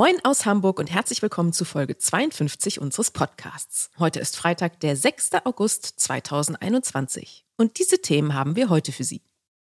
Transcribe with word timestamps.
Moin 0.00 0.16
aus 0.24 0.46
Hamburg 0.46 0.78
und 0.78 0.90
herzlich 0.90 1.20
willkommen 1.20 1.52
zu 1.52 1.66
Folge 1.66 1.98
52 1.98 2.80
unseres 2.80 3.10
Podcasts. 3.10 3.90
Heute 3.98 4.18
ist 4.18 4.34
Freitag, 4.34 4.80
der 4.80 4.96
6. 4.96 5.32
August 5.44 6.00
2021. 6.00 7.44
Und 7.58 7.78
diese 7.78 8.00
Themen 8.00 8.32
haben 8.32 8.56
wir 8.56 8.70
heute 8.70 8.92
für 8.92 9.04
Sie. 9.04 9.20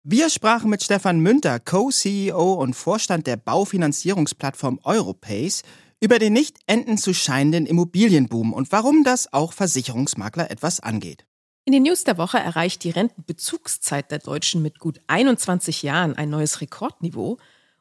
Wir 0.04 0.30
sprachen 0.30 0.70
mit 0.70 0.84
Stefan 0.84 1.20
Münter, 1.20 1.60
Co-CEO 1.60 2.54
und 2.54 2.76
Vorstand 2.76 3.26
der 3.26 3.38
Baufinanzierungsplattform 3.38 4.80
Europace, 4.84 5.64
über 6.00 6.20
den 6.20 6.34
nicht 6.34 6.58
enden 6.68 7.00
zu 7.00 7.16
scheinenden 7.16 7.66
Immobilienboom 7.66 8.54
und 8.54 8.72
warum 8.72 9.04
das 9.04 9.34
auch 9.34 9.52
Versicherungsmakler 9.52 10.52
etwas 10.52 10.80
angeht. 10.80 11.26
In 11.66 11.74
den 11.74 11.82
News 11.82 12.04
der 12.04 12.20
Woche 12.20 12.38
erreicht 12.38 12.84
die 12.84 12.92
Rentenbezugszeit 12.92 14.12
der 14.12 14.20
Deutschen 14.20 14.62
mit 14.62 14.78
gut 14.78 15.02
21 15.08 15.82
Jahren 15.82 16.16
ein 16.16 16.30
neues 16.30 16.62
Rekordniveau 16.62 17.40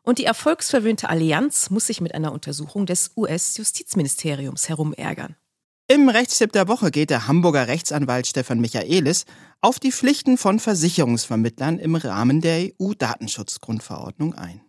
und 0.08 0.18
die 0.18 0.24
erfolgsverwöhnte 0.24 1.10
Allianz 1.10 1.68
muss 1.68 1.86
sich 1.86 2.00
mit 2.00 2.14
einer 2.14 2.32
Untersuchung 2.32 2.86
des 2.86 3.10
US-Justizministeriums 3.14 4.70
herumärgern. 4.70 5.36
Im 5.86 6.08
Rechtstipp 6.08 6.50
der 6.52 6.66
Woche 6.66 6.90
geht 6.90 7.10
der 7.10 7.28
Hamburger 7.28 7.68
Rechtsanwalt 7.68 8.26
Stefan 8.26 8.58
Michaelis 8.58 9.26
auf 9.60 9.78
die 9.78 9.92
Pflichten 9.92 10.38
von 10.38 10.60
Versicherungsvermittlern 10.60 11.78
im 11.78 11.94
Rahmen 11.94 12.40
der 12.40 12.70
EU-Datenschutzgrundverordnung 12.80 14.32
ein. 14.32 14.62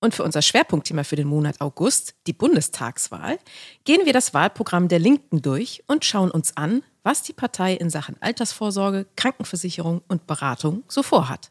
Und 0.00 0.14
für 0.14 0.22
unser 0.22 0.40
Schwerpunktthema 0.40 1.02
für 1.02 1.16
den 1.16 1.26
Monat 1.26 1.60
August, 1.60 2.14
die 2.28 2.32
Bundestagswahl, 2.32 3.40
gehen 3.82 4.06
wir 4.06 4.12
das 4.12 4.34
Wahlprogramm 4.34 4.86
der 4.86 5.00
Linken 5.00 5.42
durch 5.42 5.82
und 5.88 6.04
schauen 6.04 6.30
uns 6.30 6.56
an, 6.56 6.84
was 7.02 7.24
die 7.24 7.32
Partei 7.32 7.74
in 7.74 7.90
Sachen 7.90 8.22
Altersvorsorge, 8.22 9.08
Krankenversicherung 9.16 10.02
und 10.06 10.28
Beratung 10.28 10.84
so 10.86 11.02
vorhat. 11.02 11.50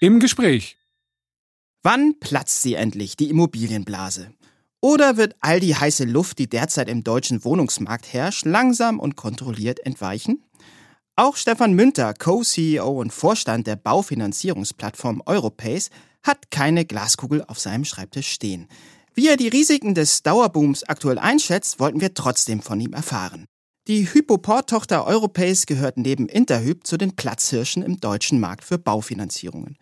Im 0.00 0.20
Gespräch. 0.20 0.76
Wann 1.82 2.20
platzt 2.20 2.62
sie 2.62 2.74
endlich, 2.74 3.16
die 3.16 3.30
Immobilienblase? 3.30 4.32
Oder 4.80 5.16
wird 5.16 5.34
all 5.40 5.58
die 5.58 5.74
heiße 5.74 6.04
Luft, 6.04 6.38
die 6.38 6.48
derzeit 6.48 6.88
im 6.88 7.02
deutschen 7.02 7.42
Wohnungsmarkt 7.42 8.12
herrscht, 8.12 8.46
langsam 8.46 9.00
und 9.00 9.16
kontrolliert 9.16 9.84
entweichen? 9.84 10.44
Auch 11.16 11.34
Stefan 11.34 11.72
Münter, 11.72 12.14
Co-CEO 12.14 12.88
und 12.88 13.12
Vorstand 13.12 13.66
der 13.66 13.74
Baufinanzierungsplattform 13.74 15.20
Europace, 15.26 15.90
hat 16.22 16.52
keine 16.52 16.84
Glaskugel 16.84 17.42
auf 17.42 17.58
seinem 17.58 17.84
Schreibtisch 17.84 18.30
stehen. 18.30 18.68
Wie 19.14 19.26
er 19.26 19.36
die 19.36 19.48
Risiken 19.48 19.96
des 19.96 20.22
Dauerbooms 20.22 20.84
aktuell 20.84 21.18
einschätzt, 21.18 21.80
wollten 21.80 22.00
wir 22.00 22.14
trotzdem 22.14 22.62
von 22.62 22.78
ihm 22.78 22.92
erfahren. 22.92 23.46
Die 23.88 24.04
Hypoport-Tochter 24.04 25.06
Europace 25.06 25.64
gehört 25.64 25.96
neben 25.96 26.28
Interhyp 26.28 26.86
zu 26.86 26.98
den 26.98 27.16
Platzhirschen 27.16 27.82
im 27.82 27.98
deutschen 27.98 28.38
Markt 28.38 28.62
für 28.62 28.76
Baufinanzierungen. 28.76 29.78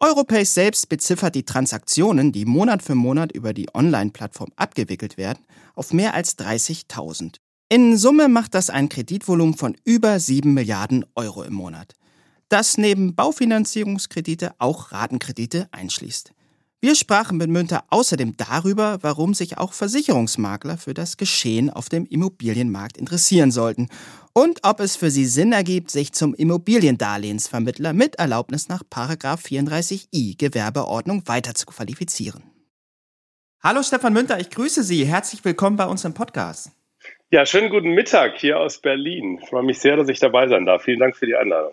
Europace 0.00 0.54
selbst 0.54 0.88
beziffert 0.88 1.36
die 1.36 1.44
Transaktionen, 1.44 2.32
die 2.32 2.46
Monat 2.46 2.82
für 2.82 2.96
Monat 2.96 3.30
über 3.30 3.54
die 3.54 3.72
Online-Plattform 3.72 4.50
abgewickelt 4.56 5.16
werden, 5.16 5.44
auf 5.76 5.92
mehr 5.92 6.14
als 6.14 6.36
30.000. 6.36 7.36
In 7.68 7.96
Summe 7.96 8.26
macht 8.26 8.56
das 8.56 8.70
ein 8.70 8.88
Kreditvolumen 8.88 9.54
von 9.54 9.76
über 9.84 10.18
7 10.18 10.52
Milliarden 10.52 11.06
Euro 11.14 11.44
im 11.44 11.54
Monat. 11.54 11.94
Das 12.48 12.76
neben 12.76 13.14
Baufinanzierungskredite 13.14 14.54
auch 14.58 14.90
Ratenkredite 14.90 15.68
einschließt. 15.70 16.32
Wir 16.84 16.96
sprachen 16.96 17.38
mit 17.38 17.48
Münter 17.48 17.84
außerdem 17.88 18.36
darüber, 18.36 18.98
warum 19.00 19.32
sich 19.32 19.56
auch 19.56 19.72
Versicherungsmakler 19.72 20.76
für 20.76 20.92
das 20.92 21.16
Geschehen 21.16 21.70
auf 21.70 21.88
dem 21.88 22.04
Immobilienmarkt 22.04 22.98
interessieren 22.98 23.50
sollten 23.50 23.88
und 24.34 24.58
ob 24.64 24.80
es 24.80 24.94
für 24.94 25.08
sie 25.08 25.24
Sinn 25.24 25.54
ergibt, 25.54 25.90
sich 25.90 26.12
zum 26.12 26.34
Immobiliendarlehensvermittler 26.34 27.94
mit 27.94 28.16
Erlaubnis 28.16 28.68
nach 28.68 28.82
34i 28.82 30.36
Gewerbeordnung 30.36 31.26
weiter 31.26 31.54
zu 31.54 31.64
qualifizieren. 31.64 32.42
Hallo 33.62 33.82
Stefan 33.82 34.12
Münter, 34.12 34.38
ich 34.38 34.50
grüße 34.50 34.82
Sie. 34.82 35.06
Herzlich 35.06 35.42
willkommen 35.42 35.78
bei 35.78 35.86
uns 35.86 36.04
im 36.04 36.12
Podcast. 36.12 36.70
Ja, 37.30 37.46
schönen 37.46 37.70
guten 37.70 37.92
Mittag 37.92 38.36
hier 38.36 38.60
aus 38.60 38.78
Berlin. 38.78 39.38
Ich 39.42 39.48
freue 39.48 39.62
mich 39.62 39.78
sehr, 39.78 39.96
dass 39.96 40.10
ich 40.10 40.20
dabei 40.20 40.48
sein 40.48 40.66
darf. 40.66 40.82
Vielen 40.82 41.00
Dank 41.00 41.16
für 41.16 41.24
die 41.24 41.34
Einladung. 41.34 41.72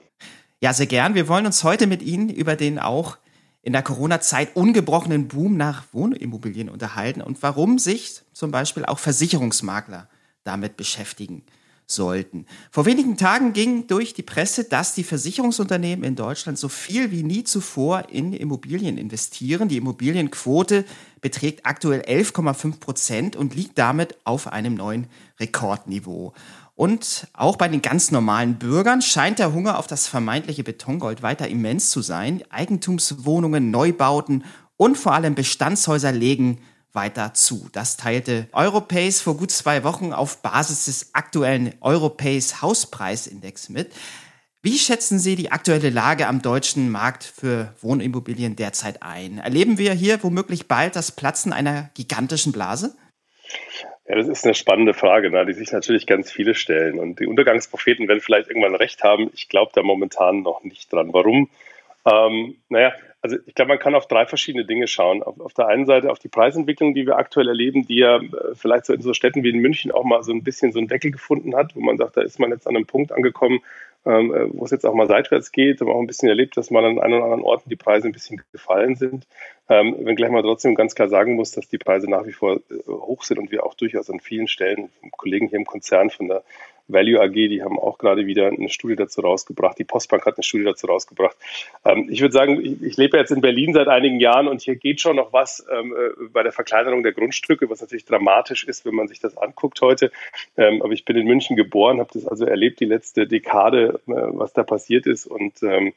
Ja, 0.61 0.71
sehr 0.71 0.87
gern. 0.87 1.15
Wir 1.15 1.27
wollen 1.27 1.45
uns 1.45 1.65
heute 1.65 1.85
mit 1.85 2.01
Ihnen 2.01 2.29
über 2.29 2.55
den 2.55 2.79
auch 2.79 3.17
in 3.63 3.73
der 3.73 3.83
Corona-Zeit 3.83 4.55
ungebrochenen 4.55 5.27
Boom 5.27 5.55
nach 5.55 5.83
Wohnimmobilien 5.91 6.69
unterhalten 6.69 7.21
und 7.21 7.41
warum 7.43 7.77
sich 7.77 8.21
zum 8.33 8.51
Beispiel 8.51 8.85
auch 8.85 8.99
Versicherungsmakler 8.99 10.09
damit 10.43 10.77
beschäftigen 10.77 11.43
sollten. 11.91 12.45
Vor 12.71 12.85
wenigen 12.85 13.17
Tagen 13.17 13.53
ging 13.53 13.87
durch 13.87 14.13
die 14.13 14.23
Presse, 14.23 14.63
dass 14.63 14.95
die 14.95 15.03
Versicherungsunternehmen 15.03 16.05
in 16.05 16.15
Deutschland 16.15 16.57
so 16.57 16.69
viel 16.69 17.11
wie 17.11 17.23
nie 17.23 17.43
zuvor 17.43 18.09
in 18.09 18.33
Immobilien 18.33 18.97
investieren. 18.97 19.67
Die 19.67 19.77
Immobilienquote 19.77 20.85
beträgt 21.19 21.65
aktuell 21.65 22.01
11,5 22.01 22.79
Prozent 22.79 23.35
und 23.35 23.55
liegt 23.55 23.77
damit 23.77 24.15
auf 24.23 24.47
einem 24.47 24.73
neuen 24.73 25.07
Rekordniveau. 25.39 26.33
Und 26.81 27.27
auch 27.33 27.57
bei 27.57 27.67
den 27.67 27.83
ganz 27.83 28.09
normalen 28.09 28.57
Bürgern 28.57 29.03
scheint 29.03 29.37
der 29.37 29.53
Hunger 29.53 29.77
auf 29.77 29.85
das 29.85 30.07
vermeintliche 30.07 30.63
Betongold 30.63 31.21
weiter 31.21 31.47
immens 31.47 31.91
zu 31.91 32.01
sein. 32.01 32.41
Eigentumswohnungen, 32.49 33.69
Neubauten 33.69 34.45
und 34.77 34.97
vor 34.97 35.13
allem 35.13 35.35
Bestandshäuser 35.35 36.11
legen 36.11 36.57
weiter 36.91 37.35
zu. 37.35 37.69
Das 37.71 37.97
teilte 37.97 38.47
Europace 38.51 39.21
vor 39.21 39.37
gut 39.37 39.51
zwei 39.51 39.83
Wochen 39.83 40.11
auf 40.11 40.41
Basis 40.41 40.85
des 40.85 41.13
aktuellen 41.13 41.75
Europace 41.81 42.63
Hauspreisindex 42.63 43.69
mit. 43.69 43.93
Wie 44.63 44.79
schätzen 44.79 45.19
Sie 45.19 45.35
die 45.35 45.51
aktuelle 45.51 45.91
Lage 45.91 46.25
am 46.25 46.41
deutschen 46.41 46.89
Markt 46.89 47.23
für 47.23 47.75
Wohnimmobilien 47.81 48.55
derzeit 48.55 49.03
ein? 49.03 49.37
Erleben 49.37 49.77
wir 49.77 49.93
hier 49.93 50.23
womöglich 50.23 50.67
bald 50.67 50.95
das 50.95 51.11
Platzen 51.11 51.53
einer 51.53 51.91
gigantischen 51.93 52.51
Blase? 52.51 52.95
Ja, 54.07 54.15
das 54.15 54.27
ist 54.27 54.45
eine 54.45 54.55
spannende 54.55 54.93
Frage, 54.93 55.29
ne, 55.29 55.45
die 55.45 55.53
sich 55.53 55.71
natürlich 55.71 56.07
ganz 56.07 56.31
viele 56.31 56.55
stellen. 56.55 56.99
Und 56.99 57.19
die 57.19 57.27
Untergangspropheten 57.27 58.07
werden 58.07 58.21
vielleicht 58.21 58.49
irgendwann 58.49 58.75
recht 58.75 59.03
haben. 59.03 59.29
Ich 59.33 59.47
glaube 59.47 59.71
da 59.75 59.83
momentan 59.83 60.41
noch 60.41 60.63
nicht 60.63 60.91
dran. 60.91 61.13
Warum? 61.13 61.49
Ähm, 62.05 62.55
naja, 62.69 62.93
also 63.21 63.37
ich 63.45 63.53
glaube, 63.53 63.69
man 63.69 63.79
kann 63.79 63.93
auf 63.93 64.07
drei 64.07 64.25
verschiedene 64.25 64.65
Dinge 64.65 64.87
schauen. 64.87 65.21
Auf, 65.21 65.39
auf, 65.39 65.53
der 65.53 65.67
einen 65.67 65.85
Seite 65.85 66.09
auf 66.09 66.17
die 66.17 66.27
Preisentwicklung, 66.27 66.95
die 66.95 67.05
wir 67.05 67.17
aktuell 67.17 67.47
erleben, 67.47 67.85
die 67.85 67.97
ja 67.97 68.17
äh, 68.17 68.55
vielleicht 68.55 68.85
so 68.85 68.93
in 68.93 69.01
so 69.01 69.13
Städten 69.13 69.43
wie 69.43 69.49
in 69.49 69.59
München 69.59 69.91
auch 69.91 70.03
mal 70.03 70.23
so 70.23 70.31
ein 70.31 70.43
bisschen 70.43 70.71
so 70.71 70.79
einen 70.79 70.87
Deckel 70.87 71.11
gefunden 71.11 71.55
hat, 71.55 71.75
wo 71.75 71.81
man 71.81 71.97
sagt, 71.97 72.17
da 72.17 72.21
ist 72.21 72.39
man 72.39 72.49
jetzt 72.49 72.67
an 72.67 72.75
einem 72.75 72.87
Punkt 72.87 73.11
angekommen, 73.11 73.59
ähm, 74.05 74.33
äh, 74.33 74.47
wo 74.51 74.65
es 74.65 74.71
jetzt 74.71 74.85
auch 74.85 74.93
mal 74.93 75.07
seitwärts 75.07 75.51
geht. 75.51 75.81
Haben 75.81 75.89
auch 75.89 75.99
ein 75.99 76.07
bisschen 76.07 76.29
erlebt, 76.29 76.57
dass 76.57 76.71
mal 76.71 76.83
an 76.85 76.99
einem 76.99 77.15
oder 77.15 77.25
anderen 77.25 77.43
Orten 77.43 77.69
die 77.69 77.75
Preise 77.75 78.07
ein 78.07 78.13
bisschen 78.13 78.41
gefallen 78.51 78.95
sind. 78.95 79.27
Ähm, 79.69 79.95
wenngleich 79.99 80.31
man 80.31 80.43
trotzdem 80.43 80.75
ganz 80.75 80.95
klar 80.95 81.09
sagen 81.09 81.35
muss, 81.35 81.51
dass 81.51 81.67
die 81.67 81.77
Preise 81.77 82.09
nach 82.09 82.25
wie 82.25 82.33
vor 82.33 82.57
äh, 82.57 82.87
hoch 82.87 83.23
sind 83.23 83.39
und 83.39 83.51
wir 83.51 83.65
auch 83.65 83.73
durchaus 83.73 84.09
an 84.09 84.19
vielen 84.19 84.47
Stellen, 84.47 84.89
Kollegen 85.11 85.47
hier 85.47 85.59
im 85.59 85.65
Konzern 85.65 86.09
von 86.09 86.27
der 86.27 86.43
Value 86.87 87.21
AG, 87.21 87.33
die 87.33 87.61
haben 87.63 87.79
auch 87.79 87.97
gerade 87.97 88.25
wieder 88.25 88.47
eine 88.47 88.69
Studie 88.69 88.95
dazu 88.95 89.21
rausgebracht. 89.21 89.77
Die 89.79 89.83
Postbank 89.83 90.25
hat 90.25 90.37
eine 90.37 90.43
Studie 90.43 90.63
dazu 90.63 90.87
rausgebracht. 90.87 91.35
Ähm, 91.85 92.07
ich 92.09 92.21
würde 92.21 92.33
sagen, 92.33 92.63
ich, 92.63 92.81
ich, 92.81 92.97
lebe 92.97 93.17
jetzt 93.17 93.31
in 93.31 93.41
Berlin 93.41 93.73
seit 93.73 93.87
einigen 93.87 94.19
Jahren 94.19 94.47
und 94.47 94.61
hier 94.61 94.75
geht 94.75 95.01
schon 95.01 95.15
noch 95.15 95.33
was 95.33 95.65
ähm, 95.71 95.93
äh, 95.93 96.27
bei 96.31 96.43
der 96.43 96.51
Verkleinerung 96.51 97.03
der 97.03 97.13
Grundstücke, 97.13 97.69
was 97.69 97.81
natürlich 97.81 98.05
dramatisch 98.05 98.63
ist, 98.63 98.85
wenn 98.85 98.95
man 98.95 99.07
sich 99.07 99.19
das 99.19 99.37
anguckt 99.37 99.81
heute. 99.81 100.11
Ähm, 100.57 100.81
aber 100.81 100.93
ich 100.93 101.05
bin 101.05 101.17
in 101.17 101.27
München 101.27 101.55
geboren, 101.55 101.99
habe 101.99 102.09
das 102.13 102.27
also 102.27 102.45
erlebt, 102.45 102.79
die 102.79 102.85
letzte 102.85 103.27
Dekade, 103.27 103.99
äh, 104.07 104.13
was 104.13 104.53
da 104.53 104.63
passiert 104.63 105.05
ist 105.05 105.27
und 105.27 105.63
ähm, 105.63 105.93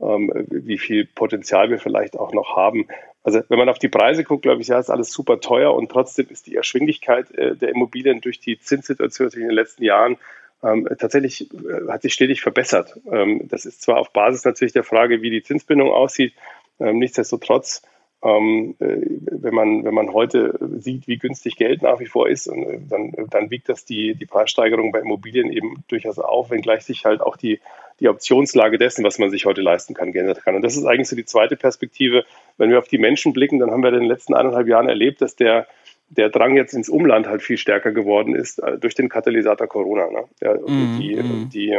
ähm, 0.00 0.32
wie 0.48 0.78
viel 0.78 1.06
Potenzial 1.06 1.70
wir 1.70 1.78
vielleicht 1.78 2.16
auch 2.16 2.32
noch 2.32 2.56
haben. 2.56 2.86
Also 3.28 3.42
wenn 3.50 3.58
man 3.58 3.68
auf 3.68 3.78
die 3.78 3.90
Preise 3.90 4.24
guckt, 4.24 4.40
glaube 4.40 4.62
ich, 4.62 4.68
ja, 4.68 4.78
ist 4.78 4.88
alles 4.88 5.12
super 5.12 5.38
teuer 5.38 5.74
und 5.74 5.90
trotzdem 5.90 6.28
ist 6.30 6.46
die 6.46 6.56
Erschwinglichkeit 6.56 7.30
äh, 7.32 7.54
der 7.54 7.68
Immobilien 7.68 8.22
durch 8.22 8.40
die 8.40 8.58
Zinssituation 8.58 9.28
in 9.32 9.40
den 9.40 9.50
letzten 9.50 9.84
Jahren 9.84 10.16
ähm, 10.62 10.88
tatsächlich 10.98 11.52
äh, 11.52 11.88
hat 11.90 12.00
sich 12.00 12.14
stetig 12.14 12.40
verbessert. 12.40 12.98
Ähm, 13.12 13.46
das 13.46 13.66
ist 13.66 13.82
zwar 13.82 13.98
auf 13.98 14.14
Basis 14.14 14.46
natürlich 14.46 14.72
der 14.72 14.82
Frage, 14.82 15.20
wie 15.20 15.28
die 15.28 15.42
Zinsbindung 15.42 15.90
aussieht, 15.90 16.32
ähm, 16.80 17.00
nichtsdestotrotz 17.00 17.82
ähm, 18.22 18.74
äh, 18.80 18.96
wenn, 19.30 19.54
man, 19.54 19.84
wenn 19.84 19.94
man 19.94 20.12
heute 20.12 20.58
sieht, 20.78 21.06
wie 21.06 21.18
günstig 21.18 21.56
Geld 21.56 21.82
nach 21.82 22.00
wie 22.00 22.06
vor 22.06 22.28
ist, 22.28 22.48
äh, 22.48 22.80
dann, 22.88 23.12
dann 23.30 23.50
wiegt 23.50 23.68
das 23.68 23.84
die, 23.84 24.14
die 24.14 24.26
Preissteigerung 24.26 24.90
bei 24.90 25.00
Immobilien 25.00 25.52
eben 25.52 25.84
durchaus 25.88 26.18
auf, 26.18 26.50
wenngleich 26.50 26.82
sich 26.82 27.04
halt 27.04 27.20
auch 27.20 27.36
die, 27.36 27.60
die 28.00 28.08
Optionslage 28.08 28.78
dessen, 28.78 29.04
was 29.04 29.18
man 29.18 29.30
sich 29.30 29.46
heute 29.46 29.60
leisten 29.60 29.94
kann, 29.94 30.12
geändert 30.12 30.44
kann. 30.44 30.56
Und 30.56 30.62
das 30.62 30.76
ist 30.76 30.84
eigentlich 30.84 31.08
so 31.08 31.16
die 31.16 31.24
zweite 31.24 31.56
Perspektive. 31.56 32.24
Wenn 32.56 32.70
wir 32.70 32.78
auf 32.78 32.88
die 32.88 32.98
Menschen 32.98 33.32
blicken, 33.32 33.60
dann 33.60 33.70
haben 33.70 33.82
wir 33.82 33.92
in 33.92 34.00
den 34.00 34.08
letzten 34.08 34.34
eineinhalb 34.34 34.66
Jahren 34.66 34.88
erlebt, 34.88 35.20
dass 35.20 35.36
der 35.36 35.66
der 36.10 36.30
Drang 36.30 36.56
jetzt 36.56 36.72
ins 36.72 36.88
Umland 36.88 37.26
halt 37.26 37.42
viel 37.42 37.58
stärker 37.58 37.92
geworden 37.92 38.34
ist 38.34 38.60
äh, 38.60 38.78
durch 38.78 38.94
den 38.94 39.08
Katalysator 39.08 39.66
Corona. 39.66 40.10
Ne? 40.10 40.24
Ja, 40.40 40.54
mm, 40.54 40.98
die, 40.98 41.16
mm. 41.16 41.50
die 41.50 41.78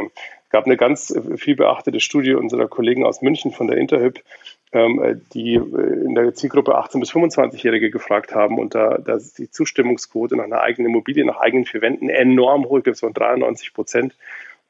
gab 0.50 0.66
eine 0.66 0.78
ganz 0.78 1.14
viel 1.38 1.56
beachtete 1.56 2.00
Studie 2.00 2.34
unserer 2.34 2.68
Kollegen 2.68 3.06
aus 3.06 3.22
München 3.22 3.52
von 3.52 3.68
der 3.68 3.78
Interhyp, 3.78 4.20
die 4.72 5.56
in 5.56 6.14
der 6.14 6.34
Zielgruppe 6.36 6.76
18 6.76 7.00
bis 7.00 7.12
25-Jährige 7.12 7.90
gefragt 7.90 8.36
haben 8.36 8.60
und 8.60 8.76
da, 8.76 9.00
da 9.00 9.16
ist 9.16 9.40
die 9.40 9.50
Zustimmungsquote 9.50 10.36
nach 10.36 10.44
einer 10.44 10.62
eigenen 10.62 10.92
Immobilie, 10.92 11.26
nach 11.26 11.40
eigenen 11.40 11.66
vier 11.66 11.82
Wänden 11.82 12.08
enorm 12.08 12.66
hoch, 12.66 12.78
ich 12.78 12.84
glaube 12.84 13.02
waren 13.02 13.14
93 13.14 13.74
Prozent. 13.74 14.14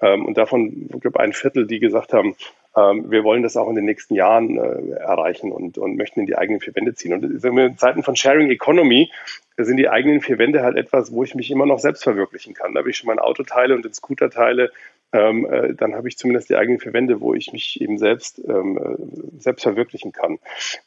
Ähm, 0.02 0.26
und 0.26 0.38
davon, 0.38 0.90
ich 0.94 1.02
glaube, 1.02 1.20
ein 1.20 1.34
Viertel, 1.34 1.68
die 1.68 1.80
gesagt 1.80 2.14
haben, 2.14 2.36
ähm, 2.76 3.12
wir 3.12 3.24
wollen 3.24 3.44
das 3.44 3.58
auch 3.58 3.70
in 3.70 3.76
den 3.76 3.86
nächsten 3.86 4.16
Jahren 4.16 4.58
äh, 4.58 4.92
erreichen 5.00 5.52
und, 5.52 5.78
und 5.78 5.98
möchten 5.98 6.22
in 6.22 6.26
die 6.26 6.38
eigenen 6.38 6.62
vier 6.62 6.76
Wände 6.76 6.94
ziehen. 6.94 7.14
Und 7.14 7.24
in 7.24 7.78
Zeiten 7.78 8.04
von 8.04 8.16
Sharing 8.16 8.50
Economy 8.50 9.12
sind 9.58 9.78
die 9.78 9.90
eigenen 9.90 10.22
vier 10.22 10.38
Wände 10.38 10.62
halt 10.62 10.78
etwas, 10.78 11.12
wo 11.12 11.24
ich 11.24 11.36
mich 11.36 11.52
immer 11.52 11.66
noch 11.66 11.80
selbst 11.80 12.04
verwirklichen 12.04 12.54
kann. 12.54 12.74
Da 12.74 12.86
ich 12.86 12.98
schon 12.98 13.08
mein 13.08 13.20
Auto 13.20 13.44
teile 13.44 13.76
und 13.76 13.84
den 13.84 13.94
Scooter 13.94 14.30
teile, 14.30 14.72
ähm, 15.12 15.48
äh, 15.52 15.74
dann 15.74 15.96
habe 15.96 16.08
ich 16.08 16.18
zumindest 16.18 16.50
die 16.50 16.56
eigenen 16.56 16.80
vier 16.80 16.94
Wände, 16.94 17.20
wo 17.20 17.34
ich 17.34 17.52
mich 17.52 17.82
eben 17.82 17.98
selbst, 17.98 18.40
ähm, 18.48 18.78
äh, 18.78 19.40
selbst 19.40 19.64
verwirklichen 19.64 20.12
kann. 20.12 20.38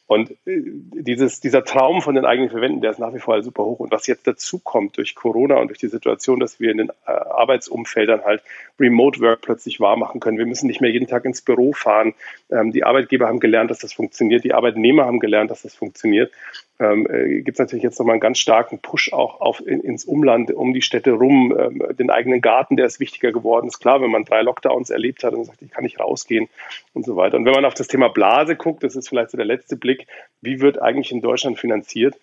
Und 0.07 0.31
äh, 0.45 0.61
dieses, 0.93 1.41
dieser 1.41 1.65
Traum 1.65 2.01
von 2.01 2.15
den 2.15 2.23
eigenen 2.23 2.49
vier 2.49 2.61
Wänden, 2.61 2.81
der 2.81 2.91
ist 2.91 2.99
nach 2.99 3.13
wie 3.13 3.19
vor 3.19 3.33
halt 3.33 3.43
super 3.43 3.63
hoch. 3.63 3.79
Und 3.79 3.91
was 3.91 4.07
jetzt 4.07 4.25
dazu 4.25 4.59
kommt 4.59 4.97
durch 4.97 5.15
Corona 5.15 5.55
und 5.55 5.67
durch 5.67 5.79
die 5.79 5.89
Situation, 5.89 6.39
dass 6.39 6.59
wir 6.61 6.71
in 6.71 6.77
den 6.77 6.89
äh, 6.89 7.11
Arbeitsumfeldern 7.11 8.23
halt 8.23 8.43
Remote 8.79 9.19
Work 9.19 9.41
plötzlich 9.41 9.81
wahr 9.81 9.97
machen 9.97 10.21
können. 10.21 10.37
Wir 10.37 10.45
müssen 10.45 10.67
nicht 10.67 10.79
mehr 10.79 10.91
jeden 10.91 11.07
Tag 11.07 11.25
ins 11.25 11.41
Büro 11.41 11.73
fahren. 11.73 12.13
Ähm, 12.49 12.71
die 12.71 12.85
Arbeitgeber 12.85 13.27
haben 13.27 13.41
gelernt, 13.41 13.71
dass 13.71 13.79
das 13.79 13.91
funktioniert. 13.91 14.45
Die 14.45 14.53
Arbeitnehmer 14.53 15.05
haben 15.05 15.19
gelernt, 15.19 15.51
dass 15.51 15.63
das 15.63 15.75
funktioniert 15.75 16.31
ähm, 16.79 17.07
äh, 17.09 17.41
gibt 17.41 17.55
es 17.55 17.59
natürlich 17.59 17.83
jetzt 17.83 17.99
nochmal 17.99 18.13
einen 18.13 18.21
ganz 18.21 18.39
starken 18.39 18.79
Push 18.79 19.13
auch 19.13 19.41
auf, 19.41 19.65
in, 19.65 19.81
ins 19.81 20.05
Umland, 20.05 20.51
um 20.51 20.73
die 20.73 20.81
Städte 20.81 21.11
rum, 21.11 21.55
ähm, 21.57 21.83
den 21.97 22.09
eigenen 22.09 22.41
Garten, 22.41 22.77
der 22.77 22.87
ist 22.87 22.99
wichtiger 22.99 23.31
geworden. 23.31 23.67
Ist 23.67 23.79
klar, 23.79 24.01
wenn 24.01 24.11
man 24.11 24.25
drei 24.25 24.41
Lockdowns 24.41 24.89
erlebt 24.89 25.23
hat 25.23 25.33
und 25.33 25.45
sagt, 25.45 25.61
ich 25.61 25.71
kann 25.71 25.83
nicht 25.83 25.99
rausgehen 25.99 26.49
und 26.93 27.05
so 27.05 27.15
weiter. 27.15 27.37
Und 27.37 27.45
wenn 27.45 27.53
man 27.53 27.65
auf 27.65 27.75
das 27.75 27.87
Thema 27.87 28.09
Blase 28.09 28.55
guckt, 28.55 28.83
das 28.83 28.95
ist 28.95 29.09
vielleicht 29.09 29.31
so 29.31 29.37
der 29.37 29.45
letzte 29.45 29.75
Blick, 29.75 30.07
wie 30.41 30.61
wird 30.61 30.81
eigentlich 30.81 31.11
in 31.11 31.21
Deutschland 31.21 31.59
finanziert? 31.59 32.15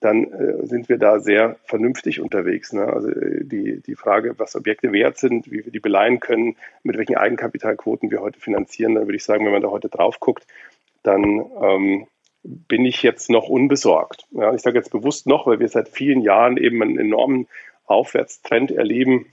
dann 0.00 0.24
äh, 0.24 0.66
sind 0.66 0.88
wir 0.88 0.98
da 0.98 1.20
sehr 1.20 1.56
vernünftig 1.64 2.20
unterwegs. 2.20 2.72
Ne? 2.72 2.86
Also 2.86 3.08
äh, 3.08 3.44
die, 3.44 3.80
die 3.80 3.94
Frage, 3.96 4.38
was 4.38 4.54
Objekte 4.54 4.92
wert 4.92 5.16
sind, 5.16 5.50
wie 5.50 5.64
wir 5.64 5.72
die 5.72 5.80
beleihen 5.80 6.20
können, 6.20 6.56
mit 6.82 6.98
welchen 6.98 7.16
Eigenkapitalquoten 7.16 8.10
wir 8.10 8.20
heute 8.20 8.38
finanzieren, 8.38 8.94
dann 8.94 9.06
würde 9.06 9.16
ich 9.16 9.24
sagen, 9.24 9.44
wenn 9.44 9.52
man 9.52 9.62
da 9.62 9.68
heute 9.68 9.88
drauf 9.88 10.20
guckt, 10.20 10.46
dann 11.02 11.44
ähm, 11.62 12.06
bin 12.46 12.84
ich 12.84 13.02
jetzt 13.02 13.28
noch 13.30 13.48
unbesorgt. 13.48 14.26
Ja, 14.30 14.54
ich 14.54 14.62
sage 14.62 14.78
jetzt 14.78 14.90
bewusst 14.90 15.26
noch, 15.26 15.46
weil 15.46 15.58
wir 15.58 15.68
seit 15.68 15.88
vielen 15.88 16.20
Jahren 16.20 16.56
eben 16.56 16.82
einen 16.82 16.98
enormen 16.98 17.48
Aufwärtstrend 17.84 18.70
erleben, 18.70 19.26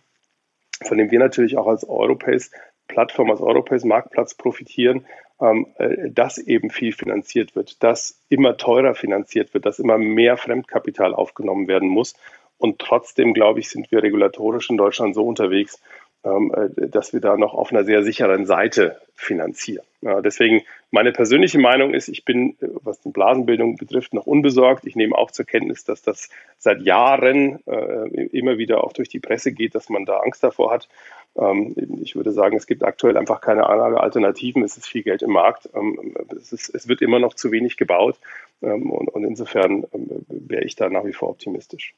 von 0.83 0.97
dem 0.97 1.11
wir 1.11 1.19
natürlich 1.19 1.57
auch 1.57 1.67
als 1.67 1.87
Europace 1.87 2.51
Plattform, 2.87 3.31
als 3.31 3.41
Europace 3.41 3.85
Marktplatz 3.85 4.35
profitieren, 4.35 5.05
ähm, 5.39 5.67
äh, 5.77 6.09
dass 6.09 6.37
eben 6.37 6.69
viel 6.69 6.93
finanziert 6.93 7.55
wird, 7.55 7.81
dass 7.81 8.21
immer 8.29 8.57
teurer 8.57 8.93
finanziert 8.93 9.53
wird, 9.53 9.65
dass 9.65 9.79
immer 9.79 9.97
mehr 9.97 10.37
Fremdkapital 10.37 11.13
aufgenommen 11.13 11.67
werden 11.67 11.89
muss. 11.89 12.15
Und 12.57 12.79
trotzdem, 12.79 13.33
glaube 13.33 13.59
ich, 13.59 13.69
sind 13.69 13.91
wir 13.91 14.03
regulatorisch 14.03 14.69
in 14.69 14.77
Deutschland 14.77 15.15
so 15.15 15.25
unterwegs, 15.25 15.81
dass 16.23 17.11
wir 17.11 17.19
da 17.19 17.35
noch 17.35 17.53
auf 17.53 17.71
einer 17.71 17.83
sehr 17.83 18.03
sicheren 18.03 18.45
Seite 18.45 18.97
finanzieren. 19.13 19.85
Ja, 20.03 20.21
deswegen 20.21 20.63
meine 20.91 21.13
persönliche 21.13 21.59
Meinung 21.59 21.93
ist, 21.93 22.09
ich 22.09 22.25
bin, 22.25 22.57
äh, 22.61 22.67
was 22.83 22.99
die 22.99 23.09
Blasenbildung 23.09 23.77
betrifft, 23.77 24.13
noch 24.13 24.27
unbesorgt. 24.27 24.85
Ich 24.85 24.97
nehme 24.97 25.17
auch 25.17 25.31
zur 25.31 25.45
Kenntnis, 25.45 25.85
dass 25.85 26.01
das 26.01 26.29
seit 26.57 26.81
Jahren 26.81 27.65
äh, 27.65 28.25
immer 28.27 28.57
wieder 28.57 28.83
auch 28.83 28.91
durch 28.91 29.07
die 29.07 29.21
Presse 29.21 29.53
geht, 29.53 29.75
dass 29.75 29.89
man 29.89 30.05
da 30.05 30.17
Angst 30.17 30.43
davor 30.43 30.71
hat. 30.71 30.89
Ähm, 31.37 31.73
ich 32.01 32.17
würde 32.17 32.33
sagen, 32.33 32.57
es 32.57 32.67
gibt 32.67 32.83
aktuell 32.83 33.17
einfach 33.17 33.39
keine 33.39 33.67
Alternativen. 33.67 34.63
Es 34.63 34.75
ist 34.75 34.87
viel 34.87 35.03
Geld 35.03 35.21
im 35.21 35.31
Markt. 35.31 35.69
Ähm, 35.73 36.15
es, 36.37 36.51
ist, 36.51 36.75
es, 36.75 36.87
wird 36.89 37.01
immer 37.01 37.19
noch 37.19 37.33
zu 37.33 37.51
wenig 37.51 37.77
gebaut. 37.77 38.19
Ähm, 38.61 38.91
und, 38.91 39.07
und, 39.07 39.23
insofern 39.23 39.85
ähm, 39.93 40.25
wäre 40.27 40.65
ich 40.65 40.75
da 40.75 40.89
nach 40.89 41.05
wie 41.05 41.13
vor 41.13 41.29
optimistisch. 41.29 41.93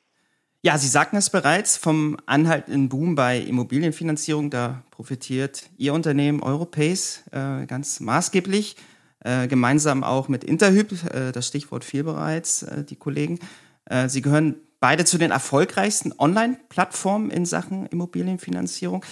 Ja, 0.66 0.80
Sie 0.80 0.88
sagten 0.88 1.16
es 1.16 1.30
bereits 1.30 1.78
vom 1.78 2.18
anhaltenden 2.26 2.90
Boom 2.90 3.14
bei 3.14 3.38
Immobilienfinanzierung. 3.38 4.50
Da 4.50 4.82
profitiert 4.90 5.70
Ihr 5.78 5.94
Unternehmen 5.94 6.42
Europace 6.42 7.22
äh, 7.32 7.68
ganz 7.68 8.00
maßgeblich, 8.00 8.76
äh, 9.20 9.48
gemeinsam 9.48 10.04
auch 10.04 10.28
mit 10.28 10.44
Interhyp. 10.44 10.92
Äh, 11.14 11.32
das 11.34 11.46
Stichwort 11.46 11.84
fiel 11.84 12.04
bereits, 12.04 12.64
äh, 12.64 12.84
die 12.84 12.96
Kollegen. 12.96 13.38
Äh, 13.86 14.10
Sie 14.10 14.24
gehören 14.24 14.56
beide 14.80 15.06
zu 15.06 15.20
den 15.20 15.30
erfolgreichsten 15.30 16.16
Online-Plattformen 16.18 17.30
in 17.30 17.46
Sachen 17.46 17.86
Immobilienfinanzierung. 17.86 19.06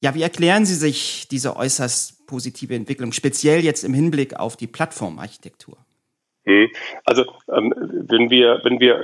Ja, 0.00 0.14
wie 0.14 0.22
erklären 0.22 0.64
Sie 0.64 0.76
sich 0.76 1.28
diese 1.30 1.56
äußerst 1.56 2.26
positive 2.26 2.74
Entwicklung, 2.74 3.12
speziell 3.12 3.62
jetzt 3.62 3.84
im 3.84 3.92
Hinblick 3.92 4.36
auf 4.36 4.56
die 4.56 4.66
Plattformarchitektur? 4.66 5.76
Hm. 6.46 6.68
Also 7.04 7.24
ähm, 7.52 7.74
wenn 7.76 8.30
wir, 8.30 8.60
wenn 8.62 8.78
wir 8.78 8.94